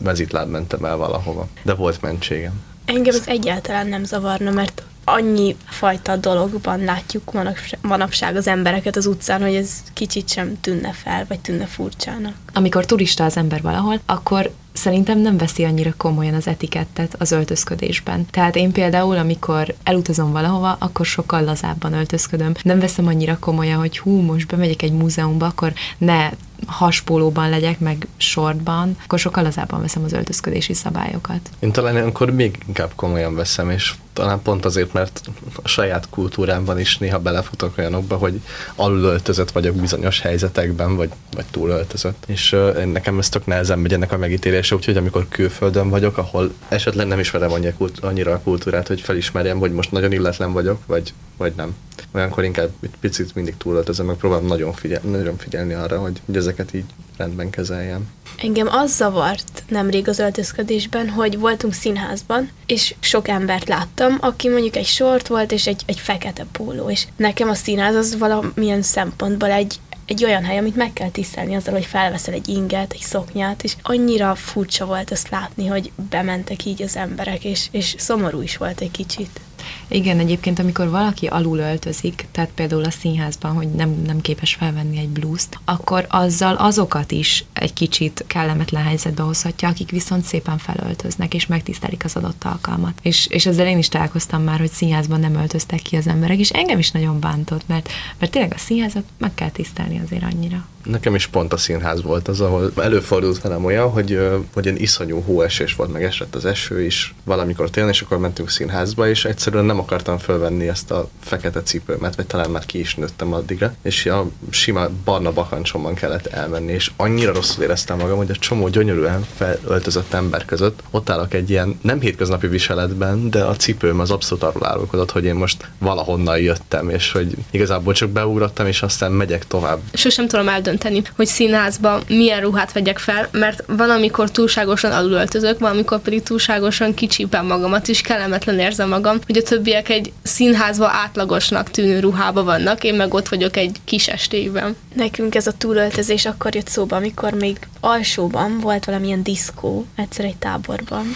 mezitláb 0.00 0.50
mentem 0.50 0.84
el 0.84 0.96
valahova. 0.96 1.48
De 1.62 1.74
volt 1.74 2.00
mentségem. 2.00 2.60
Engem 2.84 3.14
ez 3.14 3.26
egyáltalán 3.26 3.86
nem 3.86 4.04
zavarna, 4.04 4.50
mert 4.50 4.82
annyi 5.04 5.56
fajta 5.66 6.16
dologban 6.16 6.84
látjuk 6.84 7.32
manapság 7.80 8.36
az 8.36 8.46
embereket 8.46 8.96
az 8.96 9.06
utcán, 9.06 9.42
hogy 9.42 9.54
ez 9.54 9.70
kicsit 9.92 10.28
sem 10.28 10.60
tűnne 10.60 10.92
fel, 10.92 11.24
vagy 11.28 11.40
tűnne 11.40 11.66
furcsának. 11.66 12.34
Amikor 12.54 12.84
turista 12.84 13.24
az 13.24 13.36
ember 13.36 13.62
valahol, 13.62 14.00
akkor 14.06 14.50
szerintem 14.76 15.18
nem 15.18 15.36
veszi 15.36 15.64
annyira 15.64 15.94
komolyan 15.96 16.34
az 16.34 16.46
etikettet 16.46 17.14
az 17.18 17.32
öltözködésben. 17.32 18.26
Tehát 18.30 18.56
én 18.56 18.72
például, 18.72 19.16
amikor 19.16 19.74
elutazom 19.82 20.32
valahova, 20.32 20.76
akkor 20.78 21.06
sokkal 21.06 21.44
lazábban 21.44 21.92
öltözködöm. 21.92 22.52
Nem 22.62 22.78
veszem 22.78 23.06
annyira 23.06 23.38
komolyan, 23.38 23.78
hogy 23.78 23.98
hú, 23.98 24.20
most 24.20 24.46
bemegyek 24.46 24.82
egy 24.82 24.92
múzeumba, 24.92 25.46
akkor 25.46 25.72
ne 25.98 26.30
haspólóban 26.66 27.50
legyek, 27.50 27.78
meg 27.78 28.06
sortban, 28.16 28.96
akkor 29.04 29.18
sokkal 29.18 29.42
lazábban 29.42 29.80
veszem 29.80 30.04
az 30.04 30.12
öltözködési 30.12 30.74
szabályokat. 30.74 31.50
Én 31.58 31.72
talán 31.72 31.96
akkor 31.96 32.30
még 32.30 32.58
inkább 32.66 32.92
komolyan 32.94 33.34
veszem, 33.34 33.70
és 33.70 33.94
talán 34.16 34.42
pont 34.42 34.64
azért, 34.64 34.92
mert 34.92 35.20
a 35.62 35.68
saját 35.68 36.08
kultúrámban 36.10 36.80
is 36.80 36.98
néha 36.98 37.18
belefutok 37.18 37.78
olyanokba, 37.78 38.16
hogy 38.16 38.40
alulöltözött 38.74 39.50
vagyok 39.50 39.74
bizonyos 39.74 40.20
helyzetekben, 40.20 40.96
vagy, 40.96 41.10
vagy 41.34 41.44
túlöltözött. 41.50 42.24
És 42.26 42.52
uh, 42.52 42.84
nekem 42.84 43.18
ez 43.18 43.28
tök 43.28 43.46
nehezen 43.46 43.78
megy 43.78 43.92
ennek 43.92 44.12
a 44.12 44.16
megítélése, 44.16 44.74
úgyhogy 44.74 44.96
amikor 44.96 45.26
külföldön 45.28 45.90
vagyok, 45.90 46.18
ahol 46.18 46.52
esetleg 46.68 47.06
nem 47.06 47.18
ismerem 47.18 47.52
annyira 48.00 48.32
a 48.32 48.40
kultúrát, 48.40 48.88
hogy 48.88 49.00
felismerjem, 49.00 49.58
hogy 49.58 49.72
most 49.72 49.92
nagyon 49.92 50.12
illetlen 50.12 50.52
vagyok, 50.52 50.86
vagy, 50.86 51.12
vagy 51.36 51.52
nem. 51.56 51.74
Olyankor 52.12 52.44
inkább 52.44 52.70
egy 52.82 52.90
picit 53.00 53.34
mindig 53.34 53.56
túlöltözöm, 53.56 54.06
meg 54.06 54.16
próbálom 54.16 54.46
nagyon, 54.46 54.72
figyel, 54.72 55.00
nagyon 55.04 55.36
figyelni 55.36 55.74
arra, 55.74 55.98
hogy, 55.98 56.20
hogy 56.26 56.36
ezeket 56.46 56.74
így 56.74 56.84
rendben 57.16 57.50
kezeljem. 57.50 58.08
Engem 58.36 58.66
az 58.68 58.96
zavart 58.96 59.62
nemrég 59.68 60.08
az 60.08 60.18
öltözködésben, 60.18 61.08
hogy 61.08 61.38
voltunk 61.38 61.74
színházban, 61.74 62.50
és 62.66 62.94
sok 63.00 63.28
embert 63.28 63.68
láttam, 63.68 64.16
aki 64.20 64.48
mondjuk 64.48 64.76
egy 64.76 64.86
sort 64.86 65.26
volt, 65.26 65.52
és 65.52 65.66
egy, 65.66 65.82
egy 65.86 65.98
fekete 65.98 66.46
póló, 66.52 66.90
és 66.90 67.06
nekem 67.16 67.48
a 67.48 67.54
színház 67.54 67.94
az 67.94 68.18
valamilyen 68.18 68.82
szempontból 68.82 69.50
egy, 69.50 69.80
egy 70.06 70.24
olyan 70.24 70.44
hely, 70.44 70.58
amit 70.58 70.76
meg 70.76 70.92
kell 70.92 71.10
tisztelni 71.10 71.54
azzal, 71.54 71.74
hogy 71.74 71.84
felveszel 71.84 72.34
egy 72.34 72.48
inget, 72.48 72.92
egy 72.92 73.00
szoknyát, 73.00 73.62
és 73.62 73.76
annyira 73.82 74.34
furcsa 74.34 74.86
volt 74.86 75.10
azt 75.10 75.28
látni, 75.28 75.66
hogy 75.66 75.92
bementek 76.10 76.64
így 76.64 76.82
az 76.82 76.96
emberek, 76.96 77.44
és, 77.44 77.68
és 77.70 77.94
szomorú 77.98 78.40
is 78.40 78.56
volt 78.56 78.80
egy 78.80 78.90
kicsit. 78.90 79.40
Igen, 79.88 80.18
egyébként 80.18 80.58
amikor 80.58 80.90
valaki 80.90 81.26
alul 81.26 81.58
öltözik, 81.58 82.26
tehát 82.32 82.50
például 82.54 82.84
a 82.84 82.90
színházban, 82.90 83.52
hogy 83.52 83.68
nem, 83.68 84.02
nem 84.06 84.20
képes 84.20 84.54
felvenni 84.54 84.98
egy 84.98 85.08
blúzt, 85.08 85.58
akkor 85.64 86.06
azzal 86.08 86.54
azokat 86.54 87.12
is 87.12 87.44
egy 87.52 87.72
kicsit 87.72 88.24
kellemetlen 88.26 88.82
helyzetbe 88.82 89.22
hozhatja, 89.22 89.68
akik 89.68 89.90
viszont 89.90 90.24
szépen 90.24 90.58
felöltöznek, 90.58 91.34
és 91.34 91.46
megtisztelik 91.46 92.04
az 92.04 92.16
adott 92.16 92.44
alkalmat. 92.44 92.92
És, 93.02 93.26
és 93.26 93.46
ezzel 93.46 93.66
én 93.66 93.78
is 93.78 93.88
találkoztam 93.88 94.42
már, 94.42 94.58
hogy 94.58 94.70
színházban 94.70 95.20
nem 95.20 95.34
öltöztek 95.34 95.82
ki 95.82 95.96
az 95.96 96.06
emberek, 96.06 96.38
és 96.38 96.50
engem 96.50 96.78
is 96.78 96.90
nagyon 96.90 97.20
bántott, 97.20 97.62
mert, 97.66 97.88
mert 98.18 98.32
tényleg 98.32 98.52
a 98.54 98.58
színházat 98.58 99.04
meg 99.18 99.34
kell 99.34 99.50
tisztelni 99.50 100.00
azért 100.04 100.22
annyira. 100.32 100.66
Nekem 100.84 101.14
is 101.14 101.26
pont 101.26 101.52
a 101.52 101.56
színház 101.56 102.02
volt 102.02 102.28
az, 102.28 102.40
ahol 102.40 102.72
előfordult 102.76 103.40
velem 103.40 103.64
olyan, 103.64 103.90
hogy, 103.90 104.20
hogy 104.54 104.66
egy 104.66 104.80
iszonyú 104.80 105.20
hóesés 105.20 105.74
volt, 105.74 105.92
meg 105.92 106.04
esett 106.04 106.34
az 106.34 106.44
eső 106.44 106.84
is 106.84 107.14
valamikor 107.24 107.70
télen, 107.70 107.88
és 107.88 108.00
akkor 108.00 108.18
mentünk 108.18 108.50
színházba, 108.50 109.08
és 109.08 109.24
egyszerűen 109.24 109.64
nem 109.64 109.75
nem 109.76 109.84
akartam 109.84 110.18
fölvenni 110.18 110.68
ezt 110.68 110.90
a 110.90 111.08
fekete 111.20 111.62
cipőmet, 111.62 112.16
vagy 112.16 112.26
talán 112.26 112.50
már 112.50 112.66
ki 112.66 112.78
is 112.78 112.94
nőttem 112.94 113.32
addigra, 113.32 113.74
és 113.82 114.06
a 114.06 114.26
sima 114.50 114.88
barna 115.04 115.32
bakancsom 115.32 115.94
kellett 115.94 116.26
elmenni, 116.26 116.72
és 116.72 116.90
annyira 116.96 117.32
rosszul 117.32 117.62
éreztem 117.62 117.98
magam, 117.98 118.16
hogy 118.16 118.30
a 118.30 118.36
csomó 118.36 118.68
gyönyörűen 118.68 119.26
felöltözött 119.36 120.12
ember 120.12 120.44
között 120.44 120.82
ott 120.90 121.10
állok 121.10 121.34
egy 121.34 121.50
ilyen 121.50 121.78
nem 121.82 122.00
hétköznapi 122.00 122.46
viseletben, 122.46 123.30
de 123.30 123.42
a 123.42 123.56
cipőm 123.56 124.00
az 124.00 124.10
abszolút 124.10 124.44
arról 124.44 124.66
árulkodott, 124.66 125.10
hogy 125.10 125.24
én 125.24 125.34
most 125.34 125.68
valahonnan 125.78 126.38
jöttem, 126.38 126.90
és 126.90 127.12
hogy 127.12 127.34
igazából 127.50 127.92
csak 127.92 128.10
beugrottam, 128.10 128.66
és 128.66 128.82
aztán 128.82 129.12
megyek 129.12 129.46
tovább. 129.46 129.80
Sosem 129.92 130.28
tudom 130.28 130.48
eldönteni, 130.48 131.02
hogy 131.16 131.26
színházba 131.26 132.00
milyen 132.08 132.40
ruhát 132.40 132.72
vegyek 132.72 132.98
fel, 132.98 133.28
mert 133.32 133.64
van, 133.66 133.90
amikor 133.90 134.30
túlságosan 134.30 134.92
alulöltözök, 134.92 135.58
van, 135.58 135.70
amikor 135.70 136.00
pedig 136.00 136.22
túlságosan 136.22 136.94
kicsípem 136.94 137.46
magamat, 137.46 137.88
és 137.88 138.00
kellemetlen 138.00 138.58
érzem 138.58 138.88
magam, 138.88 139.18
hogy 139.26 139.36
a 139.36 139.42
többiek 139.66 139.88
egy 139.88 140.12
színházba 140.22 140.88
átlagosnak 140.88 141.70
tűnő 141.70 142.00
ruhába 142.00 142.44
vannak, 142.44 142.84
én 142.84 142.94
meg 142.94 143.14
ott 143.14 143.28
vagyok 143.28 143.56
egy 143.56 143.76
kis 143.84 144.08
estékben. 144.08 144.76
Nekünk 144.94 145.34
ez 145.34 145.46
a 145.46 145.52
túlöltözés 145.52 146.26
akkor 146.26 146.54
jött 146.54 146.68
szóba, 146.68 146.96
amikor 146.96 147.32
még 147.32 147.58
alsóban 147.80 148.60
volt 148.60 148.84
valamilyen 148.84 149.22
diszkó, 149.22 149.86
egyszer 149.94 150.24
egy 150.24 150.36
táborban, 150.36 151.06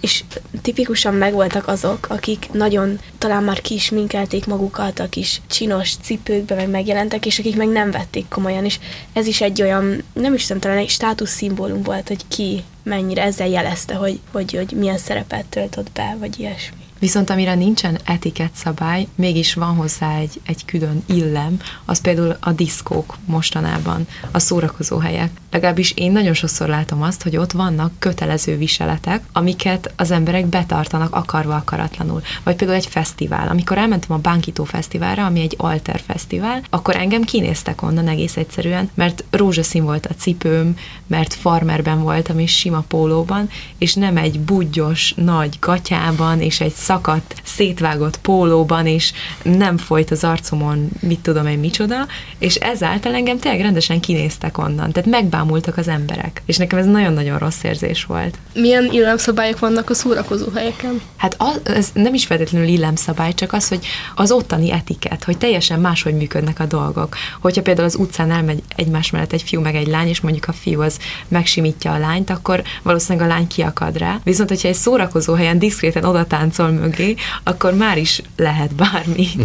és 0.00 0.24
tipikusan 0.62 1.14
megvoltak 1.14 1.68
azok, 1.68 2.06
akik 2.08 2.48
nagyon 2.52 2.98
talán 3.18 3.42
már 3.42 3.60
ki 3.60 3.74
is 3.74 3.90
minkelték 3.90 4.46
magukat, 4.46 4.98
a 4.98 5.08
kis 5.08 5.40
csinos 5.46 5.94
cipőkbe 6.02 6.54
meg 6.54 6.68
megjelentek, 6.68 7.26
és 7.26 7.38
akik 7.38 7.56
meg 7.56 7.68
nem 7.68 7.90
vették 7.90 8.28
komolyan, 8.28 8.64
és 8.64 8.78
ez 9.12 9.26
is 9.26 9.40
egy 9.40 9.62
olyan, 9.62 10.02
nem 10.12 10.34
is 10.34 10.46
tudom, 10.46 10.60
talán 10.60 10.78
egy 10.78 10.88
státuszszimbólum 10.88 11.82
volt, 11.82 12.08
hogy 12.08 12.24
ki 12.28 12.64
mennyire 12.82 13.22
ezzel 13.22 13.48
jelezte, 13.48 13.94
hogy, 13.94 14.20
hogy, 14.32 14.52
hogy 14.52 14.72
milyen 14.76 14.98
szerepet 14.98 15.44
töltött 15.44 15.90
be, 15.92 16.16
vagy 16.18 16.40
ilyesmi. 16.40 16.81
Viszont 17.02 17.30
amire 17.30 17.54
nincsen 17.54 17.98
etikett 18.04 18.54
szabály, 18.54 19.06
mégis 19.14 19.54
van 19.54 19.74
hozzá 19.74 20.16
egy, 20.16 20.40
egy 20.46 20.64
külön 20.64 21.02
illem, 21.06 21.60
az 21.84 22.00
például 22.00 22.36
a 22.40 22.52
diszkók 22.52 23.16
mostanában, 23.24 24.06
a 24.30 24.38
szórakozó 24.38 24.98
helyek. 24.98 25.30
Legalábbis 25.50 25.92
én 25.96 26.12
nagyon 26.12 26.34
sokszor 26.34 26.68
látom 26.68 27.02
azt, 27.02 27.22
hogy 27.22 27.36
ott 27.36 27.52
vannak 27.52 27.92
kötelező 27.98 28.56
viseletek, 28.56 29.22
amiket 29.32 29.92
az 29.96 30.10
emberek 30.10 30.46
betartanak 30.46 31.14
akarva 31.14 31.54
akaratlanul. 31.54 32.22
Vagy 32.42 32.56
például 32.56 32.78
egy 32.78 32.86
fesztivál. 32.86 33.48
Amikor 33.48 33.78
elmentem 33.78 34.16
a 34.16 34.20
Bánkító 34.20 34.64
Fesztiválra, 34.64 35.26
ami 35.26 35.40
egy 35.40 35.54
alter 35.56 36.00
fesztivál, 36.06 36.62
akkor 36.70 36.96
engem 36.96 37.22
kinéztek 37.22 37.82
onnan 37.82 38.08
egész 38.08 38.36
egyszerűen, 38.36 38.90
mert 38.94 39.24
rózsaszín 39.30 39.84
volt 39.84 40.06
a 40.06 40.14
cipőm, 40.14 40.76
mert 41.06 41.34
farmerben 41.34 42.02
voltam 42.02 42.38
és 42.38 42.58
sima 42.58 42.80
pólóban, 42.88 43.48
és 43.78 43.94
nem 43.94 44.16
egy 44.16 44.40
budgyos, 44.40 45.14
nagy 45.16 45.56
gatyában, 45.60 46.40
és 46.40 46.60
egy 46.60 46.74
szakadt, 46.92 47.34
szétvágott 47.42 48.18
pólóban, 48.20 48.86
és 48.86 49.12
nem 49.42 49.76
folyt 49.76 50.10
az 50.10 50.24
arcomon, 50.24 50.88
mit 51.00 51.20
tudom 51.20 51.46
én 51.46 51.58
micsoda, 51.58 52.06
és 52.38 52.54
ezáltal 52.54 53.14
engem 53.14 53.38
tényleg 53.38 53.60
rendesen 53.60 54.00
kinéztek 54.00 54.58
onnan. 54.58 54.92
Tehát 54.92 55.10
megbámultak 55.10 55.76
az 55.76 55.88
emberek. 55.88 56.42
És 56.46 56.56
nekem 56.56 56.78
ez 56.78 56.86
nagyon-nagyon 56.86 57.38
rossz 57.38 57.62
érzés 57.62 58.04
volt. 58.04 58.38
Milyen 58.54 58.88
illemszabályok 58.90 59.58
vannak 59.58 59.90
a 59.90 59.94
szórakozó 59.94 60.46
helyeken? 60.54 61.00
Hát 61.16 61.34
az, 61.38 61.60
ez 61.62 61.90
nem 61.92 62.14
is 62.14 62.26
feltétlenül 62.26 62.68
illemszabály, 62.68 63.32
csak 63.32 63.52
az, 63.52 63.68
hogy 63.68 63.86
az 64.14 64.30
ottani 64.30 64.72
etiket, 64.72 65.24
hogy 65.24 65.38
teljesen 65.38 65.80
máshogy 65.80 66.14
működnek 66.14 66.60
a 66.60 66.66
dolgok. 66.66 67.16
Hogyha 67.40 67.62
például 67.62 67.86
az 67.86 67.96
utcán 67.96 68.30
elmegy 68.30 68.62
egymás 68.76 69.10
mellett 69.10 69.32
egy 69.32 69.42
fiú 69.42 69.60
meg 69.60 69.74
egy 69.74 69.88
lány, 69.88 70.08
és 70.08 70.20
mondjuk 70.20 70.48
a 70.48 70.52
fiú 70.52 70.80
az 70.80 70.98
megsimítja 71.28 71.92
a 71.92 71.98
lányt, 71.98 72.30
akkor 72.30 72.62
valószínűleg 72.82 73.28
a 73.28 73.32
lány 73.32 73.46
kiakad 73.46 73.96
rá. 73.96 74.20
Viszont, 74.24 74.48
hogyha 74.48 74.68
egy 74.68 74.74
szórakozó 74.74 75.34
helyen 75.34 75.58
diszkréten 75.58 76.04
oda 76.04 76.24
táncol 76.24 76.70
mögé, 76.82 77.14
akkor 77.42 77.74
már 77.74 77.98
is 77.98 78.22
lehet 78.36 78.74
bármi. 78.74 79.28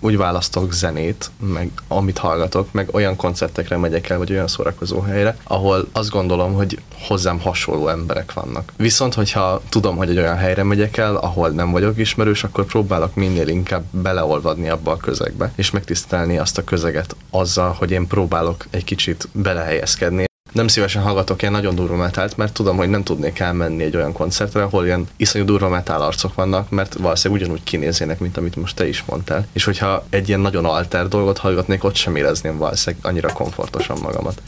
Úgy 0.00 0.16
választok 0.16 0.72
zenét, 0.72 1.30
meg 1.38 1.70
amit 1.88 2.18
hallgatok, 2.18 2.72
meg 2.72 2.88
olyan 2.92 3.16
koncertekre 3.16 3.76
megyek 3.76 4.08
el, 4.08 4.18
vagy 4.18 4.32
olyan 4.32 4.48
szórakozó 4.48 5.00
helyre, 5.00 5.36
ahol 5.44 5.88
azt 5.92 6.10
gondolom, 6.10 6.52
hogy 6.52 6.78
hozzám 7.00 7.40
hasonló 7.40 7.88
emberek 7.88 8.32
vannak. 8.32 8.72
Viszont, 8.76 9.14
hogyha 9.14 9.62
tudom, 9.68 9.96
hogy 9.96 10.10
egy 10.10 10.18
olyan 10.18 10.36
helyre 10.36 10.62
megyek 10.62 10.96
el, 10.96 11.16
ahol 11.16 11.48
nem 11.48 11.70
vagyok 11.70 11.98
ismerős, 11.98 12.44
akkor 12.44 12.64
próbálok 12.64 13.14
minél 13.14 13.48
inkább 13.48 13.84
beleolvadni 13.90 14.68
abba 14.68 14.90
a 14.90 14.96
közegbe, 14.96 15.52
és 15.54 15.70
megtisztelni 15.70 16.38
azt 16.38 16.58
a 16.58 16.64
közeget 16.64 17.16
azzal, 17.30 17.74
hogy 17.78 17.90
én 17.90 18.06
próbálok 18.06 18.66
egy 18.70 18.84
kicsit 18.84 19.28
belehelyezkedni 19.32 20.30
nem 20.52 20.68
szívesen 20.68 21.02
hallgatok 21.02 21.40
ilyen 21.40 21.54
nagyon 21.54 21.74
durva 21.74 21.96
metált, 21.96 22.36
mert 22.36 22.52
tudom, 22.52 22.76
hogy 22.76 22.88
nem 22.88 23.02
tudnék 23.02 23.38
elmenni 23.38 23.82
egy 23.82 23.96
olyan 23.96 24.12
koncertre, 24.12 24.62
ahol 24.62 24.84
ilyen 24.84 25.08
iszonyú 25.16 25.44
durva 25.44 25.68
metál 25.68 26.02
arcok 26.02 26.34
vannak, 26.34 26.70
mert 26.70 26.94
valószínűleg 26.94 27.42
ugyanúgy 27.42 27.64
kinézének, 27.64 28.18
mint 28.18 28.36
amit 28.36 28.56
most 28.56 28.76
te 28.76 28.88
is 28.88 29.04
mondtál. 29.06 29.46
És 29.52 29.64
hogyha 29.64 30.04
egy 30.10 30.28
ilyen 30.28 30.40
nagyon 30.40 30.64
alter 30.64 31.08
dolgot 31.08 31.38
hallgatnék, 31.38 31.84
ott 31.84 31.94
sem 31.94 32.16
érezném 32.16 32.58
valószínűleg 32.58 33.06
annyira 33.06 33.32
komfortosan 33.32 33.98
magamat. 34.02 34.42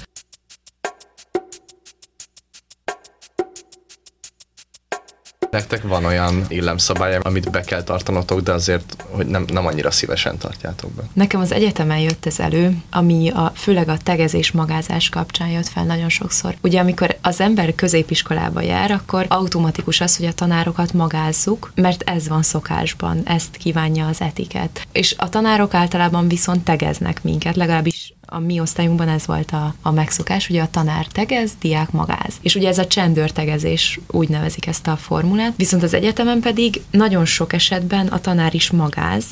Nektek 5.55 5.83
van 5.83 6.05
olyan 6.05 6.45
illemszabály, 6.49 7.19
amit 7.23 7.51
be 7.51 7.61
kell 7.61 7.83
tartanotok, 7.83 8.41
de 8.41 8.53
azért, 8.53 8.97
hogy 9.11 9.27
nem, 9.27 9.45
nem 9.53 9.67
annyira 9.67 9.91
szívesen 9.91 10.39
tartjátok 10.39 10.91
be. 10.91 11.03
Nekem 11.13 11.41
az 11.41 11.53
egyetemen 11.53 11.99
jött 11.99 12.27
ez 12.27 12.39
elő, 12.39 12.77
ami 12.91 13.31
a, 13.31 13.53
főleg 13.55 13.89
a 13.89 13.97
tegezés 14.03 14.53
magázás 14.53 15.09
kapcsán 15.09 15.49
jött 15.49 15.69
fel 15.69 15.85
nagyon 15.85 16.09
sokszor. 16.09 16.55
Ugye 16.61 16.81
amikor 16.81 17.17
az 17.23 17.41
ember 17.41 17.75
középiskolába 17.75 18.61
jár, 18.61 18.91
akkor 18.91 19.27
automatikus 19.29 20.01
az, 20.01 20.17
hogy 20.17 20.27
a 20.27 20.33
tanárokat 20.33 20.93
magázzuk, 20.93 21.73
mert 21.75 22.03
ez 22.03 22.29
van 22.29 22.43
szokásban, 22.43 23.23
ezt 23.25 23.57
kívánja 23.57 24.07
az 24.07 24.21
etiket. 24.21 24.87
És 24.93 25.15
a 25.19 25.29
tanárok 25.29 25.75
általában 25.75 26.29
viszont 26.29 26.65
tegeznek 26.65 27.23
minket, 27.23 27.57
legalábbis 27.57 28.15
a 28.27 28.39
mi 28.39 28.61
osztályunkban 28.61 29.09
ez 29.09 29.27
volt 29.27 29.51
a, 29.51 29.75
a 29.83 29.91
megszokás, 29.91 30.49
ugye 30.49 30.63
a 30.63 30.71
tanár 30.71 31.07
tegez, 31.07 31.53
diák 31.61 31.91
magáz. 31.91 32.35
És 32.43 32.55
ugye 32.55 32.69
ez 32.69 32.79
a 32.79 32.87
csendőrtegezés, 32.87 34.01
úgy 34.11 34.29
nevezik 34.29 34.67
ezt 34.67 34.87
a 34.87 34.97
formulát, 34.97 35.53
viszont 35.57 35.83
az 35.83 35.95
egyetemen 35.95 36.41
pedig 36.41 36.83
nagyon 36.91 37.25
sok 37.25 37.53
esetben 37.53 38.07
a 38.07 38.21
tanár 38.21 38.55
is 38.55 38.71
magáz, 38.71 39.25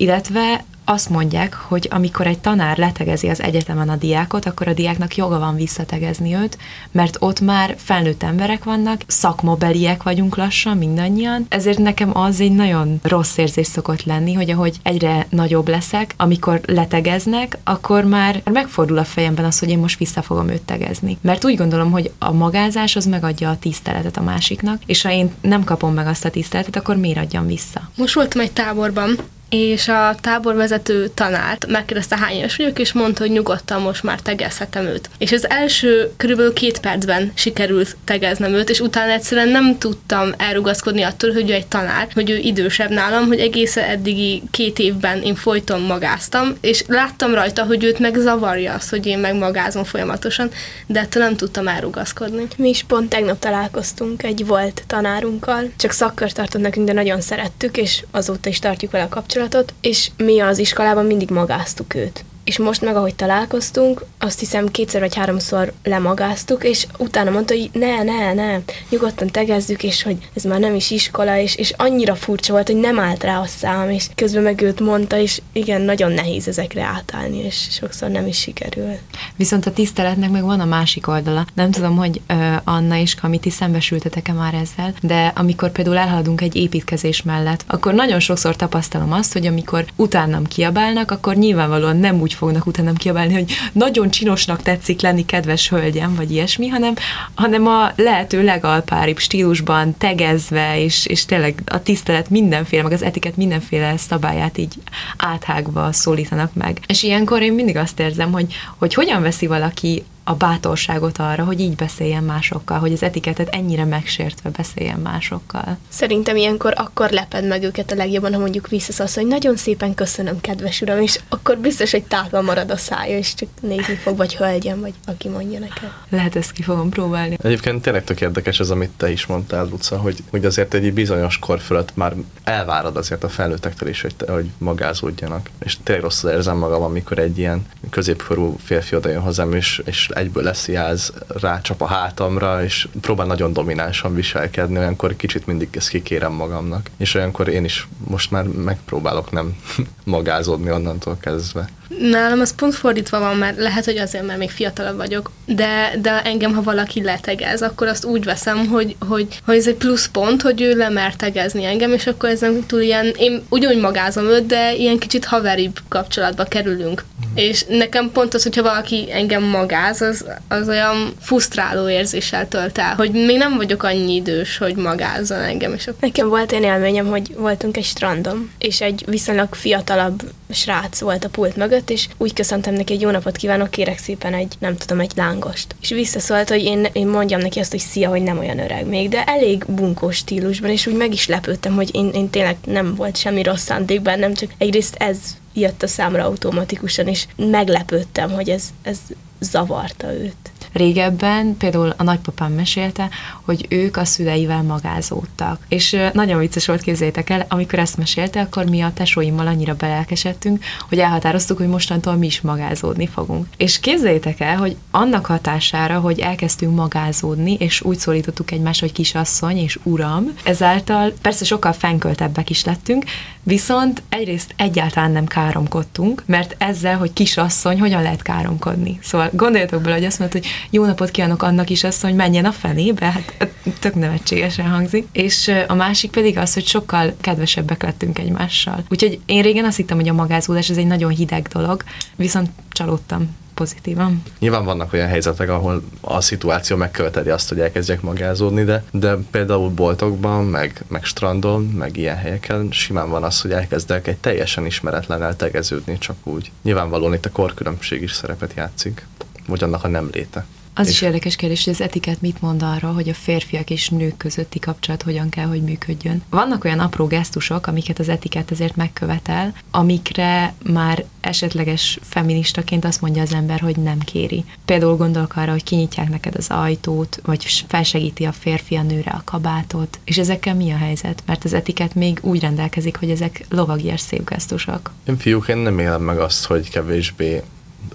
illetve 0.00 0.64
azt 0.84 1.08
mondják, 1.08 1.54
hogy 1.54 1.88
amikor 1.90 2.26
egy 2.26 2.38
tanár 2.38 2.78
letegezi 2.78 3.28
az 3.28 3.42
egyetemen 3.42 3.88
a 3.88 3.96
diákot, 3.96 4.46
akkor 4.46 4.68
a 4.68 4.72
diáknak 4.72 5.16
joga 5.16 5.38
van 5.38 5.56
visszategezni 5.56 6.34
őt, 6.34 6.58
mert 6.90 7.16
ott 7.18 7.40
már 7.40 7.74
felnőtt 7.78 8.22
emberek 8.22 8.64
vannak, 8.64 9.02
szakmobeliek 9.06 10.02
vagyunk 10.02 10.36
lassan 10.36 10.76
mindannyian, 10.76 11.46
ezért 11.48 11.78
nekem 11.78 12.16
az 12.16 12.40
egy 12.40 12.52
nagyon 12.52 13.00
rossz 13.02 13.36
érzés 13.36 13.66
szokott 13.66 14.04
lenni, 14.04 14.32
hogy 14.32 14.50
ahogy 14.50 14.76
egyre 14.82 15.26
nagyobb 15.28 15.68
leszek, 15.68 16.14
amikor 16.16 16.60
letegeznek, 16.66 17.58
akkor 17.64 18.04
már 18.04 18.42
megfordul 18.44 18.98
a 18.98 19.04
fejemben 19.04 19.44
az, 19.44 19.58
hogy 19.58 19.68
én 19.68 19.78
most 19.78 19.98
vissza 19.98 20.22
fogom 20.22 20.48
őt 20.48 20.62
tegezni. 20.62 21.18
Mert 21.20 21.44
úgy 21.44 21.56
gondolom, 21.56 21.90
hogy 21.90 22.12
a 22.18 22.32
magázás 22.32 22.96
az 22.96 23.06
megadja 23.06 23.50
a 23.50 23.58
tiszteletet 23.58 24.16
a 24.16 24.22
másiknak, 24.22 24.82
és 24.86 25.02
ha 25.02 25.10
én 25.10 25.30
nem 25.40 25.64
kapom 25.64 25.94
meg 25.94 26.06
azt 26.06 26.24
a 26.24 26.30
tiszteletet, 26.30 26.76
akkor 26.76 26.96
miért 26.96 27.18
adjam 27.18 27.46
vissza? 27.46 27.90
Most 27.96 28.14
voltam 28.14 28.40
egy 28.40 28.52
táborban, 28.52 29.18
és 29.50 29.88
a 29.88 30.14
táborvezető 30.20 31.10
tanár 31.14 31.58
megkérdezte 31.68 32.16
hány 32.16 32.36
éves 32.36 32.56
vagyok, 32.56 32.78
és 32.78 32.92
mondta, 32.92 33.22
hogy 33.22 33.30
nyugodtan 33.30 33.82
most 33.82 34.02
már 34.02 34.20
tegezhetem 34.20 34.84
őt. 34.84 35.10
És 35.18 35.32
az 35.32 35.50
első 35.50 36.12
körülbelül 36.16 36.52
két 36.52 36.80
percben 36.80 37.32
sikerült 37.34 37.96
tegeznem 38.04 38.52
őt, 38.52 38.70
és 38.70 38.80
utána 38.80 39.12
egyszerűen 39.12 39.48
nem 39.48 39.78
tudtam 39.78 40.34
elrugaszkodni 40.36 41.02
attól, 41.02 41.32
hogy 41.32 41.50
ő 41.50 41.52
egy 41.52 41.66
tanár, 41.66 42.08
hogy 42.14 42.30
ő 42.30 42.36
idősebb 42.36 42.90
nálam, 42.90 43.26
hogy 43.26 43.38
egészen 43.38 43.84
eddigi 43.84 44.42
két 44.50 44.78
évben 44.78 45.22
én 45.22 45.34
folyton 45.34 45.80
magáztam, 45.80 46.56
és 46.60 46.84
láttam 46.86 47.34
rajta, 47.34 47.64
hogy 47.64 47.84
őt 47.84 47.98
meg 47.98 48.14
zavarja 48.14 48.74
az, 48.74 48.88
hogy 48.88 49.06
én 49.06 49.18
meg 49.18 49.34
magázom 49.34 49.84
folyamatosan, 49.84 50.50
de 50.86 51.00
ettől 51.00 51.22
nem 51.22 51.36
tudtam 51.36 51.68
elrugaszkodni. 51.68 52.46
Mi 52.56 52.68
is 52.68 52.82
pont 52.82 53.08
tegnap 53.08 53.38
találkoztunk 53.38 54.22
egy 54.22 54.46
volt 54.46 54.82
tanárunkkal, 54.86 55.70
csak 55.76 55.90
szakkört 55.90 56.34
tartott 56.34 56.62
nekünk, 56.62 56.86
de 56.86 56.92
nagyon 56.92 57.20
szerettük, 57.20 57.76
és 57.76 58.04
azóta 58.10 58.48
is 58.48 58.58
tartjuk 58.58 58.90
vele 58.90 59.04
a 59.04 59.08
kapcsolatot 59.08 59.39
kapcsolatot, 59.40 59.74
és 59.80 60.10
mi 60.16 60.40
az 60.40 60.58
iskolában 60.58 61.06
mindig 61.06 61.30
magáztuk 61.30 61.94
őt 61.94 62.24
és 62.50 62.58
most 62.58 62.80
meg, 62.80 62.96
ahogy 62.96 63.14
találkoztunk, 63.14 64.04
azt 64.18 64.38
hiszem 64.38 64.68
kétszer 64.68 65.00
vagy 65.00 65.14
háromszor 65.14 65.72
lemagáztuk, 65.84 66.64
és 66.64 66.86
utána 66.98 67.30
mondta, 67.30 67.54
hogy 67.54 67.70
ne, 67.72 68.02
ne, 68.02 68.32
ne, 68.32 68.58
nyugodtan 68.88 69.28
tegezzük, 69.28 69.82
és 69.82 70.02
hogy 70.02 70.16
ez 70.34 70.42
már 70.42 70.60
nem 70.60 70.74
is 70.74 70.90
iskola, 70.90 71.38
és, 71.38 71.54
és 71.56 71.72
annyira 71.76 72.14
furcsa 72.14 72.52
volt, 72.52 72.66
hogy 72.66 72.80
nem 72.80 72.98
állt 72.98 73.22
rá 73.22 73.40
a 73.40 73.46
szám, 73.46 73.90
és 73.90 74.06
közben 74.14 74.42
meg 74.42 74.60
őt 74.60 74.80
mondta, 74.80 75.18
és 75.18 75.40
igen, 75.52 75.80
nagyon 75.80 76.12
nehéz 76.12 76.48
ezekre 76.48 76.82
átállni, 76.82 77.44
és 77.44 77.68
sokszor 77.70 78.08
nem 78.08 78.26
is 78.26 78.38
sikerül. 78.38 78.92
Viszont 79.36 79.66
a 79.66 79.72
tiszteletnek 79.72 80.30
meg 80.30 80.42
van 80.42 80.60
a 80.60 80.64
másik 80.64 81.08
oldala. 81.08 81.46
Nem 81.54 81.70
tudom, 81.70 81.96
hogy 81.96 82.20
uh, 82.28 82.56
Anna 82.64 82.96
és 82.96 83.14
Kamiti 83.14 83.50
szembesültetek-e 83.50 84.32
már 84.32 84.54
ezzel, 84.54 84.94
de 85.02 85.32
amikor 85.34 85.70
például 85.72 85.98
elhaladunk 85.98 86.40
egy 86.40 86.56
építkezés 86.56 87.22
mellett, 87.22 87.64
akkor 87.66 87.94
nagyon 87.94 88.20
sokszor 88.20 88.56
tapasztalom 88.56 89.12
azt, 89.12 89.32
hogy 89.32 89.46
amikor 89.46 89.84
utánam 89.96 90.46
kiabálnak, 90.46 91.10
akkor 91.10 91.36
nyilvánvalóan 91.36 91.96
nem 91.96 92.20
úgy 92.20 92.34
fognak 92.40 92.66
utánam 92.66 92.94
kiabálni, 92.94 93.32
hogy 93.32 93.52
nagyon 93.72 94.10
csinosnak 94.10 94.62
tetszik 94.62 95.00
lenni, 95.00 95.24
kedves 95.24 95.68
hölgyem, 95.68 96.14
vagy 96.14 96.30
ilyesmi, 96.30 96.68
hanem, 96.68 96.94
hanem 97.34 97.66
a 97.66 97.92
lehető 97.96 98.44
legalpáribb 98.44 99.18
stílusban 99.18 99.94
tegezve, 99.98 100.82
és, 100.82 101.06
és 101.06 101.24
tényleg 101.24 101.62
a 101.66 101.82
tisztelet 101.82 102.30
mindenféle, 102.30 102.82
meg 102.82 102.92
az 102.92 103.02
etiket 103.02 103.36
mindenféle 103.36 103.96
szabályát 103.96 104.58
így 104.58 104.74
áthágva 105.16 105.92
szólítanak 105.92 106.54
meg. 106.54 106.80
És 106.86 107.02
ilyenkor 107.02 107.42
én 107.42 107.52
mindig 107.52 107.76
azt 107.76 108.00
érzem, 108.00 108.32
hogy, 108.32 108.54
hogy 108.78 108.94
hogyan 108.94 109.22
veszi 109.22 109.46
valaki 109.46 110.04
a 110.30 110.34
bátorságot 110.34 111.18
arra, 111.18 111.44
hogy 111.44 111.60
így 111.60 111.74
beszéljen 111.74 112.24
másokkal, 112.24 112.78
hogy 112.78 112.92
az 112.92 113.02
etiketet 113.02 113.48
ennyire 113.48 113.84
megsértve 113.84 114.50
beszéljen 114.50 114.98
másokkal. 114.98 115.78
Szerintem 115.88 116.36
ilyenkor 116.36 116.72
akkor 116.76 117.10
leped 117.10 117.46
meg 117.46 117.62
őket 117.62 117.90
a 117.90 117.94
legjobban, 117.94 118.32
ha 118.32 118.38
mondjuk 118.38 118.68
visszaszólsz, 118.68 119.14
hogy 119.14 119.26
nagyon 119.26 119.56
szépen 119.56 119.94
köszönöm, 119.94 120.40
kedves 120.40 120.80
uram, 120.80 121.00
és 121.00 121.20
akkor 121.28 121.58
biztos, 121.58 121.90
hogy 121.90 122.02
tátva 122.02 122.42
marad 122.42 122.70
a 122.70 122.76
szája, 122.76 123.18
és 123.18 123.34
csak 123.34 123.48
nézni 123.60 123.94
fog, 123.94 124.16
vagy 124.16 124.36
hölgyem, 124.36 124.80
vagy 124.80 124.92
aki 125.06 125.28
mondja 125.28 125.58
neked. 125.58 125.90
Lehet 126.08 126.36
ezt 126.36 126.52
ki 126.52 126.62
fogom 126.62 126.88
próbálni. 126.88 127.36
Egyébként 127.42 127.82
tényleg 127.82 128.04
tök 128.04 128.20
érdekes 128.20 128.60
ez, 128.60 128.70
amit 128.70 128.90
te 128.96 129.10
is 129.10 129.26
mondtál, 129.26 129.68
Luca, 129.70 129.96
hogy, 129.96 130.16
hogy 130.30 130.44
azért 130.44 130.74
egy 130.74 130.92
bizonyos 130.92 131.38
kor 131.38 131.60
fölött 131.60 131.96
már 131.96 132.14
elvárad 132.44 132.96
azért 132.96 133.24
a 133.24 133.28
felnőttektől 133.28 133.88
is, 133.88 134.00
hogy, 134.00 134.16
te, 134.16 134.32
hogy 134.32 134.50
magázódjanak. 134.58 135.50
És 135.58 135.76
tényleg 135.82 136.04
rosszul 136.04 136.30
érzem 136.30 136.56
magam, 136.56 136.82
amikor 136.82 137.18
egy 137.18 137.38
ilyen 137.38 137.66
középkorú 137.90 138.56
férfi 138.64 138.96
oda 138.96 139.08
jön 139.08 139.20
hozzám, 139.20 139.52
és, 139.52 139.82
és 139.84 140.08
egyből 140.20 140.42
lesziáz, 140.42 141.12
rácsap 141.28 141.80
a 141.80 141.86
hátamra, 141.86 142.62
és 142.64 142.88
próbál 143.00 143.26
nagyon 143.26 143.52
dominánsan 143.52 144.14
viselkedni, 144.14 144.78
olyankor 144.78 145.16
kicsit 145.16 145.46
mindig 145.46 145.68
ezt 145.72 145.88
kikérem 145.88 146.32
magamnak. 146.32 146.90
És 146.96 147.14
olyankor 147.14 147.48
én 147.48 147.64
is 147.64 147.88
most 148.08 148.30
már 148.30 148.44
megpróbálok 148.44 149.30
nem 149.30 149.56
magázódni 150.04 150.70
onnantól 150.70 151.16
kezdve. 151.20 151.68
Nálam 151.98 152.40
az 152.40 152.54
pont 152.54 152.74
fordítva 152.74 153.18
van, 153.18 153.36
mert 153.36 153.58
lehet, 153.58 153.84
hogy 153.84 153.96
azért, 153.96 154.26
mert 154.26 154.38
még 154.38 154.50
fiatalabb 154.50 154.96
vagyok, 154.96 155.30
de, 155.46 155.92
de 156.00 156.22
engem, 156.22 156.54
ha 156.54 156.62
valaki 156.62 157.02
letegez, 157.02 157.62
akkor 157.62 157.86
azt 157.86 158.04
úgy 158.04 158.24
veszem, 158.24 158.66
hogy, 158.66 158.96
hogy, 159.08 159.26
hogy 159.44 159.56
ez 159.56 159.66
egy 159.66 159.74
plusz 159.74 160.06
pont, 160.06 160.42
hogy 160.42 160.60
ő 160.60 160.76
lemer 160.76 161.16
tegezni 161.16 161.64
engem, 161.64 161.92
és 161.92 162.06
akkor 162.06 162.28
ezen 162.28 162.66
túl 162.66 162.80
ilyen, 162.80 163.06
én 163.16 163.42
ugyanúgy 163.48 163.80
magázom 163.80 164.24
őt, 164.24 164.46
de 164.46 164.74
ilyen 164.74 164.98
kicsit 164.98 165.24
haveribb 165.24 165.78
kapcsolatba 165.88 166.44
kerülünk. 166.44 167.04
Mm. 167.26 167.36
És 167.36 167.64
nekem 167.68 168.10
pont 168.12 168.34
az, 168.34 168.42
hogyha 168.42 168.62
valaki 168.62 169.08
engem 169.12 169.42
magáz, 169.42 170.00
az, 170.00 170.24
az 170.48 170.68
olyan 170.68 171.14
frusztráló 171.20 171.88
érzéssel 171.88 172.48
tölt 172.48 172.78
el, 172.78 172.94
hogy 172.94 173.10
még 173.10 173.36
nem 173.36 173.56
vagyok 173.56 173.82
annyi 173.82 174.14
idős, 174.14 174.58
hogy 174.58 174.74
magázzon 174.74 175.40
engem. 175.40 175.74
És 175.74 175.86
akkor... 175.86 176.00
Nekem 176.00 176.28
volt 176.28 176.52
egy 176.52 176.62
élményem, 176.62 177.06
hogy 177.06 177.34
voltunk 177.36 177.76
egy 177.76 177.84
strandon, 177.84 178.50
és 178.58 178.80
egy 178.80 179.04
viszonylag 179.06 179.54
fiatalabb 179.54 180.22
srác 180.52 181.00
volt 181.00 181.24
a 181.24 181.28
pult 181.28 181.56
mögött, 181.56 181.90
és 181.90 182.08
úgy 182.16 182.32
köszöntem 182.32 182.74
neki, 182.74 182.92
hogy 182.92 183.02
jó 183.02 183.10
napot 183.10 183.36
kívánok, 183.36 183.70
kérek 183.70 183.98
szépen 183.98 184.34
egy, 184.34 184.54
nem 184.58 184.76
tudom, 184.76 185.00
egy 185.00 185.12
lángost. 185.16 185.74
És 185.80 185.88
visszaszólt, 185.88 186.48
hogy 186.48 186.62
én, 186.62 186.86
én 186.92 187.06
mondjam 187.06 187.40
neki 187.40 187.58
azt, 187.58 187.70
hogy 187.70 187.80
szia, 187.80 188.08
hogy 188.08 188.22
nem 188.22 188.38
olyan 188.38 188.58
öreg 188.58 188.86
még, 188.86 189.08
de 189.08 189.24
elég 189.24 189.64
bunkós 189.66 190.16
stílusban, 190.16 190.70
és 190.70 190.86
úgy 190.86 190.96
meg 190.96 191.12
is 191.12 191.26
lepődtem, 191.26 191.74
hogy 191.74 191.94
én, 191.94 192.10
én 192.14 192.30
tényleg 192.30 192.56
nem 192.64 192.94
volt 192.94 193.16
semmi 193.16 193.42
rossz 193.42 193.64
szándékban, 193.64 194.18
nem 194.18 194.34
csak 194.34 194.50
egyrészt 194.58 194.94
ez 194.98 195.18
jött 195.54 195.82
a 195.82 195.86
számra 195.86 196.24
automatikusan, 196.24 197.06
és 197.06 197.26
meglepődtem, 197.36 198.30
hogy 198.30 198.48
ez, 198.48 198.64
ez 198.82 198.98
zavarta 199.40 200.12
őt. 200.12 200.34
Régebben 200.72 201.56
például 201.56 201.94
a 201.96 202.02
nagypapám 202.02 202.52
mesélte, 202.52 203.08
hogy 203.44 203.66
ők 203.68 203.96
a 203.96 204.04
szüleivel 204.04 204.62
magázódtak. 204.62 205.60
És 205.68 205.96
nagyon 206.12 206.38
vicces 206.38 206.66
volt, 206.66 206.80
képzeljétek 206.80 207.30
el, 207.30 207.46
amikor 207.48 207.78
ezt 207.78 207.96
mesélte, 207.96 208.40
akkor 208.40 208.64
mi 208.64 208.80
a 208.80 208.92
tesóimmal 208.94 209.46
annyira 209.46 209.74
belelkesedtünk, 209.74 210.64
hogy 210.88 210.98
elhatároztuk, 210.98 211.58
hogy 211.58 211.68
mostantól 211.68 212.14
mi 212.14 212.26
is 212.26 212.40
magázódni 212.40 213.06
fogunk. 213.06 213.46
És 213.56 213.80
képzeljétek 213.80 214.40
el, 214.40 214.56
hogy 214.56 214.76
annak 214.90 215.26
hatására, 215.26 215.98
hogy 215.98 216.18
elkezdtünk 216.18 216.76
magázódni, 216.76 217.54
és 217.54 217.80
úgy 217.80 217.98
szólítottuk 217.98 218.50
egymást, 218.50 218.80
hogy 218.80 218.92
kisasszony 218.92 219.56
és 219.56 219.78
uram, 219.82 220.34
ezáltal 220.44 221.12
persze 221.22 221.44
sokkal 221.44 221.72
fenköltebbek 221.72 222.50
is 222.50 222.64
lettünk, 222.64 223.04
viszont 223.42 224.02
egyrészt 224.08 224.54
egyáltalán 224.56 225.10
nem 225.10 225.26
káromkodtunk, 225.26 226.22
mert 226.26 226.54
ezzel, 226.58 226.96
hogy 226.96 227.12
kisasszony, 227.12 227.80
hogyan 227.80 228.02
lehet 228.02 228.22
káromkodni. 228.22 228.98
Szóval 229.02 229.29
gondoljatok 229.32 229.82
bele, 229.82 229.94
hogy 229.94 230.04
azt 230.04 230.18
mondod, 230.18 230.40
hogy 230.42 230.50
jó 230.70 230.84
napot 230.84 231.10
kívánok 231.10 231.42
annak 231.42 231.70
is 231.70 231.84
azt, 231.84 232.02
hogy 232.02 232.14
menjen 232.14 232.44
a 232.44 232.52
fenébe, 232.52 233.06
hát 233.06 233.48
tök 233.78 233.94
nevetségesen 233.94 234.68
hangzik. 234.68 235.06
És 235.12 235.50
a 235.66 235.74
másik 235.74 236.10
pedig 236.10 236.38
az, 236.38 236.54
hogy 236.54 236.66
sokkal 236.66 237.14
kedvesebbek 237.20 237.82
lettünk 237.82 238.18
egymással. 238.18 238.84
Úgyhogy 238.88 239.20
én 239.26 239.42
régen 239.42 239.64
azt 239.64 239.76
hittem, 239.76 239.96
hogy 239.96 240.08
a 240.08 240.12
magázódás 240.12 240.70
ez 240.70 240.76
egy 240.76 240.86
nagyon 240.86 241.10
hideg 241.10 241.48
dolog, 241.52 241.84
viszont 242.16 242.50
csalódtam 242.70 243.38
pozitívan. 243.60 244.22
Nyilván 244.38 244.64
vannak 244.64 244.92
olyan 244.92 245.08
helyzetek, 245.08 245.48
ahol 245.48 245.82
a 246.00 246.20
szituáció 246.20 246.76
megköveteli 246.76 247.30
azt, 247.30 247.48
hogy 247.48 247.60
elkezdjek 247.60 248.00
magázódni, 248.00 248.64
de, 248.64 248.84
de 248.90 249.16
például 249.30 249.70
boltokban, 249.70 250.44
meg, 250.44 250.84
meg 250.88 251.04
strandon, 251.04 251.62
meg 251.62 251.96
ilyen 251.96 252.16
helyeken 252.16 252.68
simán 252.70 253.10
van 253.10 253.22
az, 253.22 253.40
hogy 253.40 253.52
elkezdek 253.52 254.06
egy 254.06 254.16
teljesen 254.16 254.66
ismeretlen 254.66 255.36
tegeződni 255.36 255.98
csak 255.98 256.16
úgy. 256.22 256.50
Nyilvánvalóan 256.62 257.14
itt 257.14 257.26
a 257.26 257.30
korkülönbség 257.30 258.02
is 258.02 258.12
szerepet 258.12 258.52
játszik, 258.54 259.06
vagy 259.46 259.62
annak 259.62 259.84
a 259.84 259.88
nem 259.88 260.08
léte. 260.12 260.44
Az 260.80 260.88
és 260.88 260.94
is 260.94 261.02
érdekes 261.02 261.36
kérdés, 261.36 261.64
hogy 261.64 261.72
az 261.72 261.80
etiket 261.80 262.20
mit 262.20 262.40
mond 262.40 262.62
arra, 262.62 262.92
hogy 262.92 263.08
a 263.08 263.14
férfiak 263.14 263.70
és 263.70 263.88
nők 263.88 264.16
közötti 264.16 264.58
kapcsolat 264.58 265.02
hogyan 265.02 265.28
kell, 265.28 265.46
hogy 265.46 265.62
működjön. 265.62 266.22
Vannak 266.30 266.64
olyan 266.64 266.78
apró 266.78 267.06
gesztusok, 267.06 267.66
amiket 267.66 267.98
az 267.98 268.08
etiket 268.08 268.50
ezért 268.50 268.76
megkövetel, 268.76 269.54
amikre 269.70 270.54
már 270.64 271.04
esetleges 271.20 271.98
feministaként 272.02 272.84
azt 272.84 273.00
mondja 273.00 273.22
az 273.22 273.32
ember, 273.32 273.60
hogy 273.60 273.76
nem 273.76 273.98
kéri. 273.98 274.44
Például 274.64 274.96
gondolok 274.96 275.36
arra, 275.36 275.50
hogy 275.50 275.64
kinyitják 275.64 276.08
neked 276.08 276.34
az 276.36 276.46
ajtót, 276.48 277.20
vagy 277.24 277.64
felsegíti 277.68 278.24
a 278.24 278.32
férfi 278.32 278.74
a 278.74 278.82
nőre 278.82 279.10
a 279.10 279.22
kabátot. 279.24 279.98
És 280.04 280.18
ezekkel 280.18 280.54
mi 280.54 280.70
a 280.70 280.76
helyzet? 280.76 281.22
Mert 281.26 281.44
az 281.44 281.52
etiket 281.52 281.94
még 281.94 282.18
úgy 282.22 282.40
rendelkezik, 282.40 282.96
hogy 282.96 283.10
ezek 283.10 283.46
lovagias 283.48 284.00
szép 284.00 284.28
gesztusok. 284.28 284.92
Én 285.04 285.16
fiúként 285.16 285.62
nem 285.62 285.78
élem 285.78 286.02
meg 286.02 286.18
azt, 286.18 286.44
hogy 286.44 286.70
kevésbé 286.70 287.42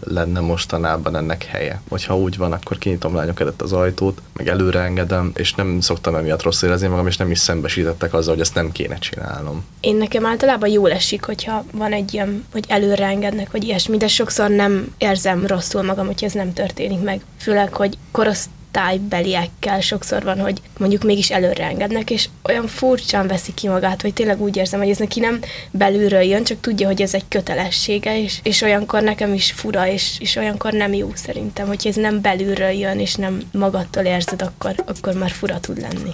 lenne 0.06 0.40
mostanában 0.40 1.16
ennek 1.16 1.44
helye. 1.44 1.82
Hogyha 1.90 2.18
úgy 2.18 2.38
van, 2.38 2.52
akkor 2.52 2.78
kinyitom 2.78 3.16
lányok 3.16 3.40
előtt 3.40 3.62
az 3.62 3.74
ajtót, 3.74 4.22
meg 4.34 4.48
előre 4.48 4.80
engedem, 4.80 5.32
és 5.36 5.54
nem 5.54 5.80
szoktam 5.80 6.16
emiatt 6.16 6.42
rossz 6.42 6.62
érezni 6.62 6.88
magam, 6.88 7.08
és 7.08 7.18
nem 7.18 7.32
is 7.32 7.40
szembesítettek 7.40 8.14
azzal, 8.14 8.34
hogy 8.34 8.42
ezt 8.42 8.56
nem 8.56 8.72
kéne 8.72 8.98
csinálnom. 8.98 9.66
Én 9.80 9.96
nekem 9.96 10.26
általában 10.26 10.70
jól 10.70 10.92
esik, 10.92 11.24
hogyha 11.24 11.66
van 11.72 11.94
egy 11.94 12.14
ilyen, 12.14 12.46
hogy 12.52 12.66
előre 12.68 13.06
engednek, 13.06 13.52
vagy 13.52 13.64
ilyesmi, 13.64 13.98
de 13.98 14.08
sokszor 14.08 14.50
nem 14.50 14.94
érzem 14.98 15.46
rosszul 15.46 15.84
magam, 15.84 16.06
hogy 16.06 16.24
ez 16.24 16.34
nem 16.34 16.54
történik 16.54 17.02
meg. 17.02 17.22
Főleg, 17.38 17.74
hogy 17.74 17.98
koroszt 18.12 18.50
tájbeliekkel 18.76 19.82
sokszor 19.82 20.24
van, 20.24 20.40
hogy 20.40 20.62
mondjuk 20.78 21.04
mégis 21.04 21.32
előre 21.32 21.64
engednek, 21.64 22.10
és 22.10 22.30
olyan 22.44 22.68
furcsán 22.68 23.28
veszi 23.28 23.54
ki 23.54 23.68
magát, 23.68 24.02
hogy 24.02 24.14
tényleg 24.14 24.42
úgy 24.42 24.58
érzem, 24.58 24.80
hogy 24.80 24.90
ez 24.90 24.98
neki 24.98 25.20
nem 25.20 25.40
belülről 25.72 26.22
jön, 26.22 26.44
csak 26.44 26.60
tudja, 26.62 26.88
hogy 26.88 27.02
ez 27.02 27.14
egy 27.14 27.28
kötelessége, 27.28 28.22
és, 28.22 28.40
és 28.44 28.62
olyankor 28.62 29.02
nekem 29.02 29.34
is 29.34 29.52
fura, 29.52 29.88
és, 29.88 30.16
és 30.20 30.36
olyankor 30.36 30.74
nem 30.74 30.94
jó 30.94 31.12
szerintem, 31.14 31.68
hogy 31.68 31.88
ez 31.88 31.96
nem 31.96 32.22
belülről 32.22 32.70
jön, 32.70 33.00
és 33.00 33.16
nem 33.16 33.42
magadtól 33.52 34.04
érzed, 34.04 34.42
akkor, 34.42 34.76
akkor 34.86 35.14
már 35.14 35.32
fura 35.32 35.60
tud 35.60 35.82
lenni. 35.82 36.12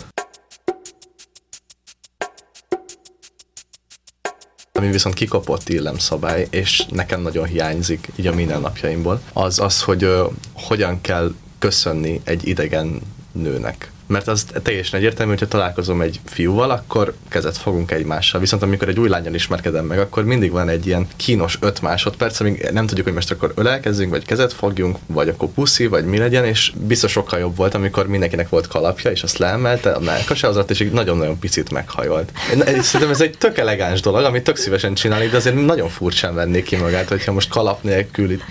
ami 4.73 4.91
viszont 4.91 5.15
kikapott 5.15 5.69
illemszabály, 5.69 6.47
és 6.49 6.85
nekem 6.91 7.21
nagyon 7.21 7.45
hiányzik 7.45 8.07
így 8.15 8.27
a 8.27 8.33
mindennapjaimból, 8.33 9.21
az 9.33 9.59
az, 9.59 9.81
hogy 9.81 10.03
uh, 10.03 10.31
hogyan 10.53 11.01
kell 11.01 11.33
köszönni 11.61 12.21
egy 12.23 12.47
idegen 12.47 13.01
nőnek 13.31 13.91
mert 14.11 14.27
az 14.27 14.45
teljesen 14.63 14.99
egyértelmű, 14.99 15.31
hogyha 15.31 15.47
találkozom 15.47 16.01
egy 16.01 16.19
fiúval, 16.25 16.69
akkor 16.69 17.13
kezet 17.29 17.57
fogunk 17.57 17.91
egymással. 17.91 18.39
Viszont 18.39 18.63
amikor 18.63 18.87
egy 18.87 18.99
új 18.99 19.09
lányjal 19.09 19.33
ismerkedem 19.33 19.85
meg, 19.85 19.99
akkor 19.99 20.23
mindig 20.23 20.51
van 20.51 20.69
egy 20.69 20.87
ilyen 20.87 21.07
kínos 21.15 21.57
öt 21.59 21.81
másodperc, 21.81 22.39
amíg 22.39 22.69
nem 22.71 22.85
tudjuk, 22.85 23.05
hogy 23.05 23.15
most 23.15 23.31
akkor 23.31 23.51
ölelkezzünk, 23.55 24.09
vagy 24.09 24.25
kezet 24.25 24.53
fogjunk, 24.53 24.97
vagy 25.05 25.29
akkor 25.29 25.49
puszi, 25.49 25.87
vagy 25.87 26.05
mi 26.05 26.17
legyen, 26.17 26.45
és 26.45 26.71
biztos 26.87 27.11
sokkal 27.11 27.39
jobb 27.39 27.55
volt, 27.55 27.73
amikor 27.73 28.07
mindenkinek 28.07 28.49
volt 28.49 28.67
kalapja, 28.67 29.11
és 29.11 29.23
azt 29.23 29.37
leemelte 29.37 29.91
a 29.91 29.99
melkasázat, 29.99 30.69
és 30.69 30.79
egy 30.79 30.91
nagyon-nagyon 30.91 31.39
picit 31.39 31.71
meghajolt. 31.71 32.31
Én, 32.53 32.81
szerintem 32.81 33.09
ez 33.09 33.21
egy 33.21 33.37
tök 33.37 33.57
elegáns 33.57 34.01
dolog, 34.01 34.23
amit 34.23 34.43
tök 34.43 34.55
szívesen 34.55 34.93
csinálni, 34.93 35.27
de 35.27 35.37
azért 35.37 35.65
nagyon 35.65 35.89
furcsán 35.89 36.35
vennék 36.35 36.63
ki 36.63 36.75
magát, 36.75 37.07
hogyha 37.07 37.31
most 37.31 37.49
kalap 37.49 37.83
nélkül 37.83 38.31
itt 38.31 38.43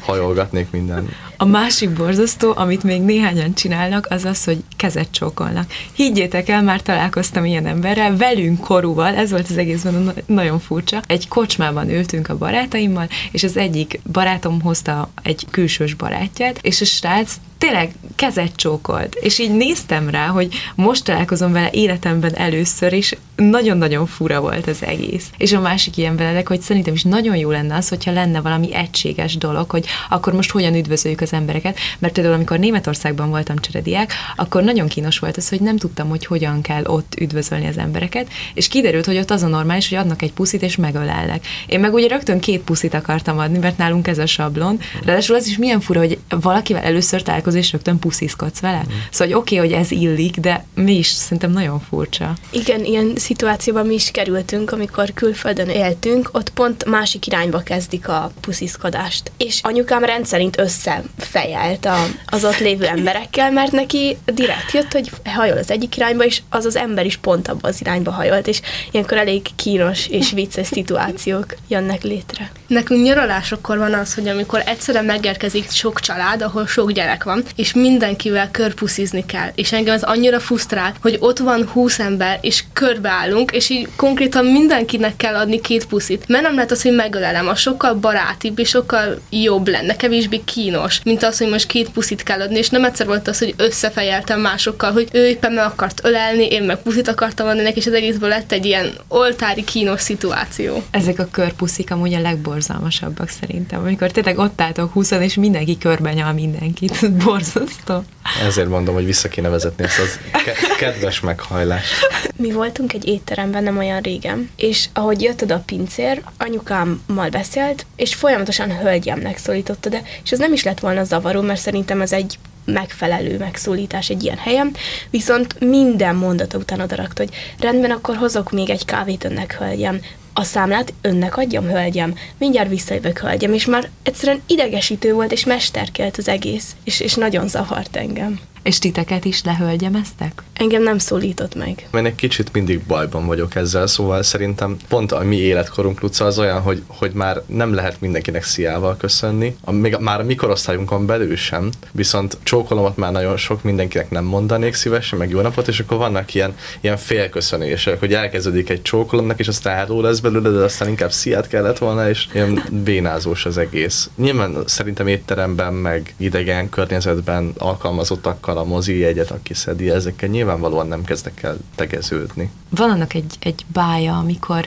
hajolgatnék 0.00 0.70
minden. 0.70 1.08
A 1.38 1.44
másik 1.44 1.90
borzasztó, 1.90 2.52
amit 2.56 2.82
még 2.82 3.02
néhányan 3.02 3.54
csinálnak, 3.54 4.06
az 4.10 4.24
az, 4.24 4.44
hogy 4.44 4.58
kezet 4.76 5.05
csókolnak. 5.10 5.70
Higgyétek 5.92 6.48
el, 6.48 6.62
már 6.62 6.82
találkoztam 6.82 7.44
ilyen 7.44 7.66
emberrel, 7.66 8.16
velünk 8.16 8.60
korúval, 8.60 9.14
ez 9.14 9.30
volt 9.30 9.48
az 9.50 9.56
egészben 9.56 10.12
nagyon 10.26 10.58
furcsa. 10.58 11.02
Egy 11.06 11.28
kocsmában 11.28 11.90
ültünk 11.90 12.28
a 12.28 12.38
barátaimmal, 12.38 13.08
és 13.30 13.42
az 13.42 13.56
egyik 13.56 14.00
barátom 14.12 14.60
hozta 14.60 15.08
egy 15.22 15.46
külsős 15.50 15.94
barátját, 15.94 16.58
és 16.62 16.80
a 16.80 16.84
srác 16.84 17.34
tényleg 17.58 17.92
kezet 18.16 18.56
csókolt, 18.56 19.14
és 19.14 19.38
így 19.38 19.56
néztem 19.56 20.10
rá, 20.10 20.26
hogy 20.26 20.54
most 20.74 21.04
találkozom 21.04 21.52
vele 21.52 21.70
életemben 21.72 22.36
először, 22.36 22.92
és 22.92 23.16
nagyon-nagyon 23.36 24.06
fura 24.06 24.40
volt 24.40 24.66
az 24.66 24.82
egész. 24.82 25.26
És 25.36 25.52
a 25.52 25.60
másik 25.60 25.96
ilyen 25.96 26.16
Benedek, 26.16 26.48
hogy 26.48 26.60
szerintem 26.60 26.94
is 26.94 27.02
nagyon 27.02 27.36
jó 27.36 27.50
lenne 27.50 27.76
az, 27.76 27.88
hogyha 27.88 28.12
lenne 28.12 28.40
valami 28.40 28.74
egységes 28.74 29.36
dolog, 29.36 29.70
hogy 29.70 29.86
akkor 30.08 30.32
most 30.32 30.50
hogyan 30.50 30.74
üdvözöljük 30.74 31.20
az 31.20 31.32
embereket, 31.32 31.78
mert 31.98 32.12
például 32.12 32.34
amikor 32.34 32.58
Németországban 32.58 33.30
voltam 33.30 33.56
cserediák, 33.56 34.12
akkor 34.36 34.62
nagyon 34.62 34.88
kínos 34.88 35.18
volt 35.18 35.36
az, 35.36 35.48
hogy 35.48 35.60
nem 35.60 35.76
tudtam, 35.76 36.08
hogy 36.08 36.26
hogyan 36.26 36.60
kell 36.60 36.84
ott 36.84 37.14
üdvözölni 37.20 37.66
az 37.66 37.78
embereket, 37.78 38.28
és 38.54 38.68
kiderült, 38.68 39.06
hogy 39.06 39.18
ott 39.18 39.30
az 39.30 39.42
a 39.42 39.46
normális, 39.46 39.88
hogy 39.88 39.98
adnak 39.98 40.22
egy 40.22 40.32
puszit 40.32 40.62
és 40.62 40.76
megölellek. 40.76 41.46
Én 41.66 41.80
meg 41.80 41.94
ugye 41.94 42.08
rögtön 42.08 42.40
két 42.40 42.60
puszit 42.60 42.94
akartam 42.94 43.38
adni, 43.38 43.58
mert 43.58 43.78
nálunk 43.78 44.06
ez 44.06 44.18
a 44.18 44.26
sablon. 44.26 44.78
Ráadásul 45.04 45.36
az 45.36 45.46
is 45.46 45.58
milyen 45.58 45.80
fura, 45.80 46.00
hogy 46.00 46.18
valakivel 46.28 46.82
először 46.82 47.22
találkozol, 47.46 47.60
és 47.60 47.72
rögtön 47.72 47.98
puszizkodsz 47.98 48.60
vele. 48.60 48.78
Mm. 48.78 48.90
Szóval, 49.10 49.26
hogy 49.26 49.42
oké, 49.42 49.56
okay, 49.56 49.68
hogy 49.68 49.78
ez 49.78 49.90
illik, 49.90 50.36
de 50.36 50.64
mi 50.74 50.96
is 50.96 51.06
szerintem 51.06 51.50
nagyon 51.50 51.80
furcsa. 51.80 52.34
Igen, 52.50 52.84
ilyen 52.84 53.12
szituációban 53.16 53.86
mi 53.86 53.94
is 53.94 54.10
kerültünk, 54.10 54.72
amikor 54.72 55.12
külföldön 55.14 55.68
éltünk, 55.68 56.28
ott 56.32 56.50
pont 56.50 56.84
másik 56.84 57.26
irányba 57.26 57.58
kezdik 57.58 58.08
a 58.08 58.30
pusziszkodást. 58.40 59.32
És 59.36 59.60
anyukám 59.62 60.04
rendszerint 60.04 60.58
összefejelt 60.58 61.84
a, 61.84 61.96
az 62.26 62.44
ott 62.44 62.58
lévő 62.58 62.86
emberekkel, 62.86 63.50
mert 63.50 63.72
neki 63.72 64.16
direkt 64.24 64.72
jött, 64.72 64.92
hogy 64.92 65.10
hajol 65.24 65.58
az 65.58 65.70
egyik 65.70 65.96
irányba, 65.96 66.24
és 66.24 66.42
az 66.48 66.64
az 66.64 66.76
ember 66.76 67.06
is 67.06 67.16
pont 67.16 67.48
abba 67.48 67.68
az 67.68 67.80
irányba 67.80 68.10
hajolt, 68.10 68.46
és 68.46 68.60
ilyenkor 68.90 69.16
elég 69.16 69.42
kínos 69.56 70.06
és 70.06 70.30
vicces 70.30 70.66
szituációk 70.66 71.54
jönnek 71.68 72.02
létre. 72.02 72.50
Nekünk 72.66 73.04
nyaralásokkor 73.04 73.78
van 73.78 73.94
az, 73.94 74.14
hogy 74.14 74.28
amikor 74.28 74.62
egyszerre 74.66 75.02
megérkezik 75.02 75.70
sok 75.70 76.00
család, 76.00 76.42
ahol 76.42 76.66
sok 76.66 76.92
gyerek 76.92 77.24
van, 77.24 77.35
és 77.56 77.72
mindenkivel 77.72 78.50
körpuszizni 78.50 79.26
kell. 79.26 79.50
És 79.54 79.72
engem 79.72 79.94
ez 79.94 80.02
annyira 80.02 80.40
frusztrál, 80.40 80.94
hogy 81.00 81.16
ott 81.20 81.38
van 81.38 81.68
húsz 81.72 81.98
ember, 81.98 82.38
és 82.40 82.64
körbeállunk, 82.72 83.50
és 83.50 83.70
így 83.70 83.88
konkrétan 83.96 84.44
mindenkinek 84.44 85.16
kell 85.16 85.34
adni 85.34 85.60
két 85.60 85.86
puszit. 85.86 86.28
Mert 86.28 86.42
nem 86.42 86.54
lehet 86.54 86.70
az, 86.70 86.82
hogy 86.82 86.94
megölelem, 86.94 87.48
a 87.48 87.54
sokkal 87.54 87.94
barátibb 87.94 88.58
és 88.58 88.68
sokkal 88.68 89.20
jobb 89.30 89.68
lenne, 89.68 89.96
kevésbé 89.96 90.40
kínos, 90.44 91.00
mint 91.04 91.22
az, 91.22 91.38
hogy 91.38 91.48
most 91.48 91.66
két 91.66 91.90
puszit 91.90 92.22
kell 92.22 92.40
adni, 92.40 92.58
és 92.58 92.68
nem 92.68 92.84
egyszer 92.84 93.06
volt 93.06 93.28
az, 93.28 93.38
hogy 93.38 93.54
összefejeltem 93.56 94.40
másokkal, 94.40 94.92
hogy 94.92 95.08
ő 95.12 95.26
éppen 95.26 95.52
meg 95.52 95.64
akart 95.64 96.00
ölelni, 96.04 96.46
én 96.46 96.62
meg 96.62 96.82
puszit 96.82 97.08
akartam 97.08 97.46
adni 97.46 97.62
neki, 97.62 97.78
és 97.78 97.86
az 97.86 97.92
egészből 97.92 98.28
lett 98.28 98.52
egy 98.52 98.64
ilyen 98.64 98.92
oltári 99.08 99.64
kínos 99.64 100.00
szituáció. 100.00 100.82
Ezek 100.90 101.18
a 101.18 101.28
körpuszik 101.30 101.90
amúgy 101.90 102.14
a 102.14 102.20
legborzalmasabbak 102.20 103.28
szerintem, 103.28 103.80
amikor 103.80 104.10
tényleg 104.10 104.38
ott 104.38 104.60
álltok 104.60 104.92
20 104.92 105.10
és 105.10 105.34
mindenki 105.34 105.78
körben 105.78 106.14
nyal 106.14 106.32
mindenkit. 106.32 107.24
Borzasztó. 107.26 108.02
Ezért 108.46 108.68
mondom, 108.68 108.94
hogy 108.94 109.04
vissza 109.04 109.28
kéne 109.28 109.48
vezetni 109.48 109.84
ezt 109.84 109.98
az 109.98 110.18
ke- 110.44 110.76
kedves 110.76 111.20
meghajlást. 111.20 111.94
Mi 112.36 112.52
voltunk 112.52 112.92
egy 112.92 113.06
étteremben 113.06 113.62
nem 113.62 113.78
olyan 113.78 114.00
régen, 114.00 114.50
és 114.56 114.88
ahogy 114.92 115.22
jött 115.22 115.42
oda 115.42 115.54
a 115.54 115.62
pincér, 115.66 116.22
anyukámmal 116.38 117.28
beszélt, 117.30 117.86
és 117.96 118.14
folyamatosan 118.14 118.78
hölgyemnek 118.78 119.38
szólította, 119.38 119.88
de 119.88 120.02
és 120.24 120.30
ez 120.30 120.38
nem 120.38 120.52
is 120.52 120.62
lett 120.62 120.80
volna 120.80 121.04
zavaró, 121.04 121.40
mert 121.40 121.60
szerintem 121.60 122.00
ez 122.00 122.12
egy 122.12 122.38
megfelelő 122.64 123.38
megszólítás 123.38 124.08
egy 124.08 124.22
ilyen 124.22 124.38
helyen, 124.38 124.74
viszont 125.10 125.60
minden 125.60 126.16
mondata 126.16 126.58
után 126.58 126.80
odarakta, 126.80 127.22
hogy 127.22 127.34
rendben, 127.60 127.90
akkor 127.90 128.16
hozok 128.16 128.50
még 128.50 128.70
egy 128.70 128.84
kávét 128.84 129.24
önnek, 129.24 129.56
hölgyem, 129.58 130.00
a 130.38 130.42
számlát 130.42 130.92
önnek 131.00 131.36
adjam, 131.36 131.64
hölgyem, 131.64 132.14
mindjárt 132.38 132.68
visszajövök, 132.68 133.18
hölgyem, 133.18 133.52
és 133.52 133.66
már 133.66 133.90
egyszerűen 134.02 134.42
idegesítő 134.46 135.12
volt, 135.12 135.32
és 135.32 135.44
mesterkelt 135.44 136.16
az 136.16 136.28
egész, 136.28 136.76
és, 136.84 137.00
és 137.00 137.14
nagyon 137.14 137.48
zavart 137.48 137.96
engem. 137.96 138.40
És 138.66 138.78
titeket 138.78 139.24
is 139.24 139.42
lehölgyemeztek? 139.42 140.42
Engem 140.52 140.82
nem 140.82 140.98
szólított 140.98 141.54
meg. 141.54 141.88
Én 141.94 142.04
egy 142.04 142.14
kicsit 142.14 142.52
mindig 142.52 142.80
bajban 142.80 143.26
vagyok 143.26 143.54
ezzel, 143.54 143.86
szóval 143.86 144.22
szerintem 144.22 144.76
pont 144.88 145.12
a 145.12 145.22
mi 145.22 145.36
életkorunk 145.36 146.00
Luca 146.00 146.24
az 146.24 146.38
olyan, 146.38 146.60
hogy, 146.60 146.82
hogy 146.86 147.12
már 147.12 147.42
nem 147.46 147.74
lehet 147.74 148.00
mindenkinek 148.00 148.44
sziával 148.44 148.96
köszönni, 148.96 149.56
a, 149.64 149.72
még 149.72 149.96
már 150.00 150.20
a 150.20 150.24
mi 150.24 150.34
korosztályunkon 150.34 151.06
belül 151.06 151.36
sem, 151.36 151.70
viszont 151.92 152.38
csókolomat 152.42 152.96
már 152.96 153.12
nagyon 153.12 153.36
sok 153.36 153.62
mindenkinek 153.62 154.10
nem 154.10 154.24
mondanék 154.24 154.74
szívesen, 154.74 155.18
meg 155.18 155.30
jó 155.30 155.40
napot, 155.40 155.68
és 155.68 155.80
akkor 155.80 155.98
vannak 155.98 156.34
ilyen, 156.34 156.56
ilyen 156.80 156.96
félköszönések, 156.96 157.98
hogy 157.98 158.14
elkezdődik 158.14 158.68
egy 158.68 158.82
csókolomnak, 158.82 159.38
és 159.38 159.48
aztán 159.48 159.76
háló 159.76 160.00
lesz 160.00 160.20
belőle, 160.20 160.48
de 160.48 160.64
aztán 160.64 160.88
inkább 160.88 161.12
sziát 161.12 161.48
kellett 161.48 161.78
volna, 161.78 162.08
és 162.08 162.26
ilyen 162.32 162.62
bénázós 162.84 163.46
az 163.46 163.58
egész. 163.58 164.10
Nyilván 164.16 164.62
szerintem 164.64 165.06
étteremben, 165.06 165.74
meg 165.74 166.14
idegen 166.16 166.68
környezetben 166.68 167.52
alkalmazottakkal 167.58 168.55
a 168.56 168.64
mozi 168.64 168.98
jegyet, 168.98 169.30
aki 169.30 169.54
szedi, 169.54 169.90
ezekkel 169.90 170.28
nyilvánvalóan 170.28 170.88
nem 170.88 171.04
kezdek 171.04 171.42
el 171.42 171.56
tegeződni. 171.74 172.50
Van 172.68 172.90
annak 172.90 173.14
egy, 173.14 173.36
egy 173.40 173.64
bája, 173.72 174.18
amikor 174.18 174.66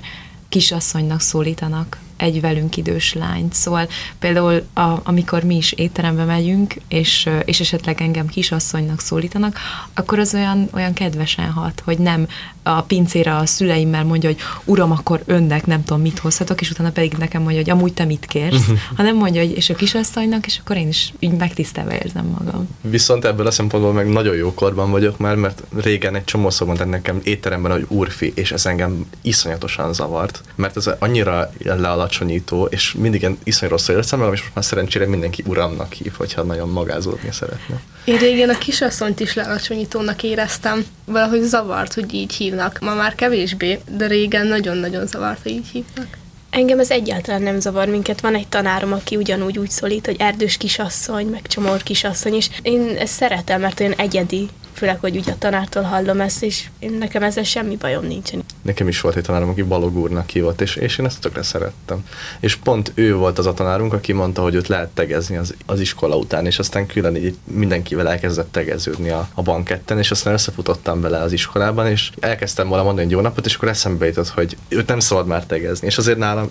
kisasszonynak 0.49 1.21
szólítanak 1.21 1.97
egy 2.17 2.41
velünk 2.41 2.78
idős 2.78 3.13
lányt. 3.13 3.54
Szóval 3.54 3.88
például 4.19 4.67
a, 4.73 4.99
amikor 5.04 5.43
mi 5.43 5.56
is 5.56 5.71
étterembe 5.71 6.23
megyünk, 6.23 6.75
és, 6.88 7.30
és 7.45 7.60
esetleg 7.60 8.02
engem 8.02 8.28
kisasszonynak 8.28 8.99
szólítanak, 8.99 9.58
akkor 9.93 10.19
az 10.19 10.34
olyan, 10.34 10.69
olyan 10.73 10.93
kedvesen 10.93 11.52
hat, 11.52 11.82
hogy 11.86 11.97
nem 11.97 12.28
a 12.77 12.82
pincére 12.82 13.36
a 13.36 13.45
szüleimmel 13.45 14.03
mondja, 14.03 14.29
hogy 14.29 14.39
uram, 14.65 14.91
akkor 14.91 15.21
önnek 15.25 15.65
nem 15.65 15.84
tudom 15.84 16.01
mit 16.01 16.19
hozhatok, 16.19 16.62
és 16.62 16.71
utána 16.71 16.91
pedig 16.91 17.13
nekem 17.13 17.41
mondja, 17.41 17.62
hogy 17.62 17.69
amúgy 17.69 17.93
te 17.93 18.05
mit 18.05 18.25
kérsz, 18.25 18.65
hanem 18.97 19.15
mondja, 19.15 19.41
hogy 19.41 19.55
és 19.55 19.69
a 19.69 19.75
kisasszonynak, 19.75 20.45
és 20.45 20.60
akkor 20.60 20.77
én 20.77 20.88
is 20.88 21.13
így 21.19 21.32
megtisztelve 21.32 21.97
érzem 22.03 22.25
magam. 22.25 22.67
Viszont 22.82 23.25
ebből 23.25 23.47
a 23.47 23.51
szempontból 23.51 23.93
meg 23.93 24.10
nagyon 24.10 24.36
jó 24.36 24.53
korban 24.53 24.91
vagyok 24.91 25.17
már, 25.17 25.36
mert 25.36 25.63
régen 25.82 26.15
egy 26.15 26.23
csomó 26.23 26.49
szó 26.49 26.65
mondták 26.65 26.88
nekem 26.88 27.19
étteremben, 27.23 27.71
hogy 27.71 27.86
úrfi, 27.88 28.32
és 28.36 28.51
ez 28.51 28.65
engem 28.65 29.05
iszonyatosan 29.21 29.93
zavart, 29.93 30.41
mert 30.55 30.77
ez 30.77 30.89
annyira 30.99 31.51
lealacsonyító, 31.63 32.65
és 32.65 32.93
mindig 32.93 33.21
ilyen 33.21 33.38
iszonyú 33.43 33.71
rosszul 33.71 33.95
érzem 33.95 34.19
magam, 34.19 34.34
és 34.34 34.41
most 34.41 34.55
már 34.55 34.65
szerencsére 34.65 35.08
mindenki 35.08 35.43
uramnak 35.47 35.93
hív, 35.93 36.13
hogyha 36.17 36.43
nagyon 36.43 36.69
magázódni 36.69 37.32
szeretne. 37.32 37.82
Én 38.10 38.17
régen 38.17 38.50
a 38.50 38.58
kisasszonyt 38.58 39.19
is 39.19 39.34
lealacsonyítónak 39.34 40.24
éreztem. 40.24 40.86
Valahogy 41.06 41.41
zavart, 41.41 41.93
hogy 41.93 42.13
így 42.13 42.34
hívnak. 42.34 42.80
Ma 42.80 42.93
már 42.93 43.15
kevésbé, 43.15 43.80
de 43.98 44.08
régen 44.08 44.48
nagyon-nagyon 44.48 45.08
zavart, 45.08 45.41
hogy 45.43 45.52
így 45.52 45.67
hívnak. 45.67 46.17
Engem 46.50 46.80
ez 46.80 46.91
egyáltalán 46.91 47.41
nem 47.41 47.60
zavar 47.60 47.88
minket. 47.88 48.22
Van 48.22 48.36
egy 48.36 48.48
tanárom, 48.48 48.93
aki 48.93 49.15
ugyanúgy 49.15 49.58
úgy 49.58 49.69
szólít, 49.69 50.06
hogy 50.06 50.15
erdős 50.19 50.58
kisasszony, 50.58 51.28
meg 51.28 51.48
csomor 51.48 51.84
kisasszony, 51.84 52.34
és 52.34 52.50
én 52.62 52.95
ezt 53.00 53.13
szeretem, 53.13 53.62
mert 53.62 53.80
olyan 53.80 53.93
egyedi 53.93 54.50
főleg, 54.80 55.00
hogy 55.00 55.18
ugye 55.18 55.32
a 55.32 55.38
tanártól 55.38 55.84
hallom 55.84 56.22
ezt, 56.22 56.44
és 56.44 56.68
én, 56.80 56.92
nekem 56.92 57.24
ezzel 57.24 57.44
semmi 57.44 57.76
bajom 57.76 58.06
nincsen. 58.06 58.44
Nekem 58.62 58.88
is 58.88 59.02
volt 59.02 59.15
egy 59.15 59.24
tanárom, 59.24 59.50
aki 59.50 59.63
Balog 59.63 59.98
úrnak 59.98 60.30
hívott, 60.30 60.62
és, 60.62 60.76
és 60.76 60.98
én 60.98 61.06
ezt 61.06 61.22
tökre 61.22 61.44
szerettem. 61.44 62.06
És 62.39 62.56
pont 62.56 62.92
ő 62.96 63.15
volt 63.15 63.38
az 63.38 63.46
a 63.46 63.54
tanárunk, 63.54 63.94
aki 63.94 64.13
mondta, 64.13 64.42
hogy 64.42 64.56
őt 64.56 64.68
lehet 64.68 64.89
tegezni 64.89 65.38
az, 65.38 65.56
az 65.65 65.80
iskola 65.80 66.15
után, 66.15 66.46
és 66.46 66.60
aztán 66.60 66.86
külön 66.86 67.15
így 67.15 67.38
mindenkivel 67.44 68.10
elkezdett 68.10 68.52
tegeződni 68.52 69.10
a, 69.10 69.30
a 69.34 69.42
banketten, 69.42 69.98
és 69.98 70.12
aztán 70.12 70.34
összefutottam 70.34 71.02
vele 71.02 71.18
az 71.18 71.32
iskolában, 71.32 71.88
és 71.88 72.12
elkezdtem 72.20 72.68
volna 72.68 72.84
mondani 72.84 73.06
egy 73.06 73.12
jó 73.12 73.20
napot, 73.20 73.46
és 73.46 73.56
akkor 73.56 73.68
eszembe 73.68 74.06
jutott, 74.06 74.30
hogy 74.30 74.58
őt 74.68 74.88
nem 74.88 75.00
szabad 75.00 75.28
már 75.28 75.46
tegezni, 75.46 75.88
és 75.88 75.98
azért 75.98 76.18
nálam 76.18 76.50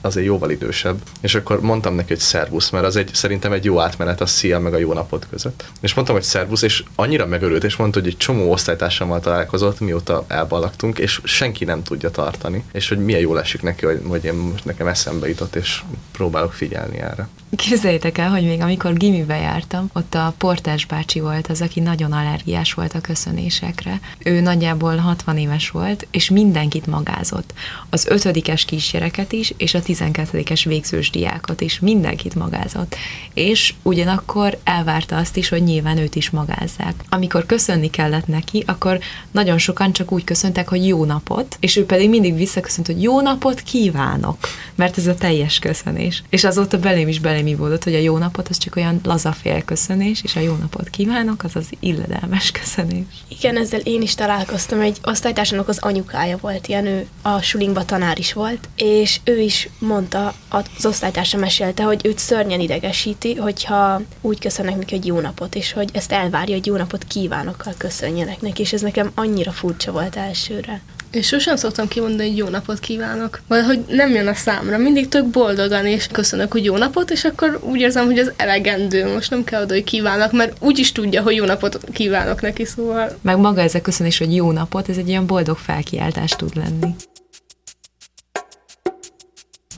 azért 0.00 0.26
jóval 0.26 0.50
idősebb. 0.50 0.98
És 1.20 1.34
akkor 1.34 1.60
mondtam 1.60 1.94
neki, 1.94 2.08
hogy 2.08 2.18
szervusz, 2.18 2.70
mert 2.70 2.84
az 2.84 2.96
egy, 2.96 3.10
szerintem 3.12 3.52
egy 3.52 3.64
jó 3.64 3.80
átmenet 3.80 4.20
a 4.20 4.26
szia 4.26 4.58
meg 4.58 4.74
a 4.74 4.78
jó 4.78 4.92
napot 4.92 5.26
között. 5.30 5.64
És 5.80 5.94
mondtam, 5.94 6.16
hogy 6.16 6.24
szervusz, 6.24 6.62
és 6.62 6.84
annyira 6.94 7.26
megörült, 7.26 7.64
és 7.66 7.76
mondta, 7.76 8.00
hogy 8.00 8.08
egy 8.08 8.16
csomó 8.16 8.52
osztálytársammal 8.52 9.20
találkozott, 9.20 9.80
mióta 9.80 10.24
elbalagtunk, 10.28 10.98
és 10.98 11.20
senki 11.24 11.64
nem 11.64 11.82
tudja 11.82 12.10
tartani. 12.10 12.64
És 12.72 12.88
hogy 12.88 12.98
milyen 12.98 13.20
jól 13.20 13.40
esik 13.40 13.62
neki, 13.62 13.86
hogy, 13.86 14.00
hogy 14.06 14.24
én 14.24 14.34
most 14.34 14.64
nekem 14.64 14.86
eszembe 14.86 15.28
jutott, 15.28 15.54
és 15.54 15.82
próbálok 16.16 16.52
figyelni 16.52 16.98
erre. 17.00 17.28
Képzeljétek 17.56 18.18
el, 18.18 18.30
hogy 18.30 18.44
még 18.46 18.60
amikor 18.60 18.92
gimibe 18.92 19.36
jártam, 19.36 19.90
ott 19.92 20.14
a 20.14 20.34
portás 20.38 20.86
bácsi 20.86 21.20
volt 21.20 21.46
az, 21.46 21.60
aki 21.60 21.80
nagyon 21.80 22.12
allergiás 22.12 22.72
volt 22.72 22.94
a 22.94 23.00
köszönésekre. 23.00 24.00
Ő 24.18 24.40
nagyjából 24.40 24.96
60 24.96 25.38
éves 25.38 25.70
volt, 25.70 26.06
és 26.10 26.30
mindenkit 26.30 26.86
magázott. 26.86 27.52
Az 27.90 28.06
ötödikes 28.06 28.64
kisgyereket 28.64 29.32
is, 29.32 29.54
és 29.56 29.74
a 29.74 29.82
tizenkettedikes 29.82 30.64
végzős 30.64 31.10
diákot 31.10 31.60
is. 31.60 31.80
Mindenkit 31.80 32.34
magázott. 32.34 32.96
És 33.34 33.74
ugyanakkor 33.82 34.58
elvárta 34.64 35.16
azt 35.16 35.36
is, 35.36 35.48
hogy 35.48 35.62
nyilván 35.62 35.98
őt 35.98 36.14
is 36.14 36.30
magázzák. 36.30 36.94
Amikor 37.08 37.46
köszönni 37.46 37.90
kellett 37.90 38.26
neki, 38.26 38.64
akkor 38.66 38.98
nagyon 39.30 39.58
sokan 39.58 39.92
csak 39.92 40.12
úgy 40.12 40.24
köszöntek, 40.24 40.68
hogy 40.68 40.86
jó 40.86 41.04
napot, 41.04 41.56
és 41.60 41.76
ő 41.76 41.86
pedig 41.86 42.08
mindig 42.08 42.36
visszaköszönt, 42.36 42.86
hogy 42.86 43.02
jó 43.02 43.20
napot 43.20 43.60
kívánok, 43.60 44.38
mert 44.74 44.98
ez 44.98 45.06
a 45.06 45.14
teljes 45.14 45.58
köszönés. 45.58 46.05
És 46.28 46.44
azóta 46.44 46.78
belém 46.78 47.08
is 47.08 47.20
belém 47.20 47.56
volt, 47.56 47.84
hogy 47.84 47.94
a 47.94 47.98
jó 47.98 48.18
napot 48.18 48.48
az 48.48 48.58
csak 48.58 48.76
olyan 48.76 49.00
laza 49.04 49.32
félköszönés, 49.32 50.22
és 50.22 50.36
a 50.36 50.40
jó 50.40 50.54
napot 50.60 50.88
kívánok, 50.88 51.44
az 51.44 51.56
az 51.56 51.68
illedelmes 51.80 52.50
köszönés. 52.50 53.04
Igen, 53.28 53.56
ezzel 53.56 53.80
én 53.80 54.02
is 54.02 54.14
találkoztam, 54.14 54.80
egy 54.80 54.98
osztálytársamnak 55.04 55.68
az 55.68 55.78
anyukája 55.78 56.36
volt 56.40 56.66
ilyen, 56.66 56.86
ő 56.86 57.06
a 57.22 57.40
sulinkba 57.40 57.84
tanár 57.84 58.18
is 58.18 58.32
volt, 58.32 58.68
és 58.76 59.20
ő 59.24 59.40
is 59.40 59.68
mondta, 59.78 60.34
az 60.48 60.86
osztálytársa 60.86 61.38
mesélte, 61.38 61.82
hogy 61.82 62.00
őt 62.04 62.18
szörnyen 62.18 62.60
idegesíti, 62.60 63.34
hogyha 63.34 64.00
úgy 64.20 64.38
köszönnek 64.38 64.76
neki, 64.76 64.96
hogy 64.96 65.06
jó 65.06 65.20
napot, 65.20 65.54
és 65.54 65.72
hogy 65.72 65.90
ezt 65.92 66.12
elvárja, 66.12 66.54
hogy 66.54 66.66
jó 66.66 66.76
napot 66.76 67.04
kívánokkal 67.04 67.74
köszönjenek 67.76 68.40
neki, 68.40 68.62
és 68.62 68.72
ez 68.72 68.80
nekem 68.80 69.10
annyira 69.14 69.52
furcsa 69.52 69.92
volt 69.92 70.16
elsőre. 70.16 70.82
És 71.10 71.26
sosem 71.26 71.56
szoktam 71.56 71.88
kimondani, 71.88 72.28
hogy 72.28 72.38
jó 72.38 72.48
napot 72.48 72.78
kívánok. 72.78 73.40
Valahogy 73.48 73.84
nem 73.88 74.10
jön 74.10 74.26
a 74.26 74.34
számra. 74.34 74.78
Mindig 74.78 75.08
tök 75.08 75.26
boldogan, 75.26 75.86
és 75.86 76.06
köszönök, 76.12 76.52
hogy 76.52 76.64
jó 76.64 76.76
napot, 76.76 77.10
és 77.10 77.24
akkor 77.24 77.60
úgy 77.62 77.80
érzem, 77.80 78.04
hogy 78.04 78.18
ez 78.18 78.30
elegendő. 78.36 79.12
Most 79.12 79.30
nem 79.30 79.44
kell 79.44 79.62
oda, 79.62 79.74
hogy 79.74 79.84
kívánok, 79.84 80.32
mert 80.32 80.56
úgy 80.60 80.78
is 80.78 80.92
tudja, 80.92 81.22
hogy 81.22 81.34
jó 81.34 81.44
napot 81.44 81.78
kívánok 81.92 82.40
neki, 82.40 82.64
szóval 82.64 83.16
Meg 83.22 83.38
maga 83.38 83.60
ez 83.60 83.74
a 83.74 83.80
köszönés, 83.80 84.18
hogy 84.18 84.34
jó 84.34 84.52
napot, 84.52 84.88
ez 84.88 84.96
egy 84.96 85.08
ilyen 85.08 85.26
boldog 85.26 85.56
felkiáltás 85.56 86.30
tud 86.30 86.56
lenni. 86.56 86.94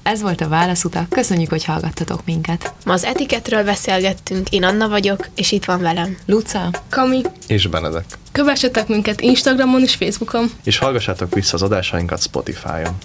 Ez 0.08 0.22
volt 0.22 0.40
a 0.40 0.48
válaszutak, 0.48 1.08
köszönjük, 1.08 1.50
hogy 1.50 1.64
hallgattatok 1.64 2.24
minket. 2.24 2.72
Ma 2.84 2.92
az 2.92 3.04
etiketről 3.04 3.64
beszélgettünk, 3.64 4.48
én 4.50 4.64
Anna 4.64 4.88
vagyok, 4.88 5.28
és 5.34 5.52
itt 5.52 5.64
van 5.64 5.80
velem. 5.80 6.16
Luca, 6.26 6.70
Kami, 6.88 7.22
És 7.46 7.66
Benedek. 7.66 8.04
kövessetek 8.32 8.88
minket 8.88 9.20
Instagramon 9.20 9.82
és 9.82 9.94
Facebookon. 9.94 10.50
És 10.64 10.78
hallgassátok 10.78 11.34
vissza 11.34 11.54
az 11.54 11.62
adásainkat 11.62 12.22
Spotify-on. 12.22 12.96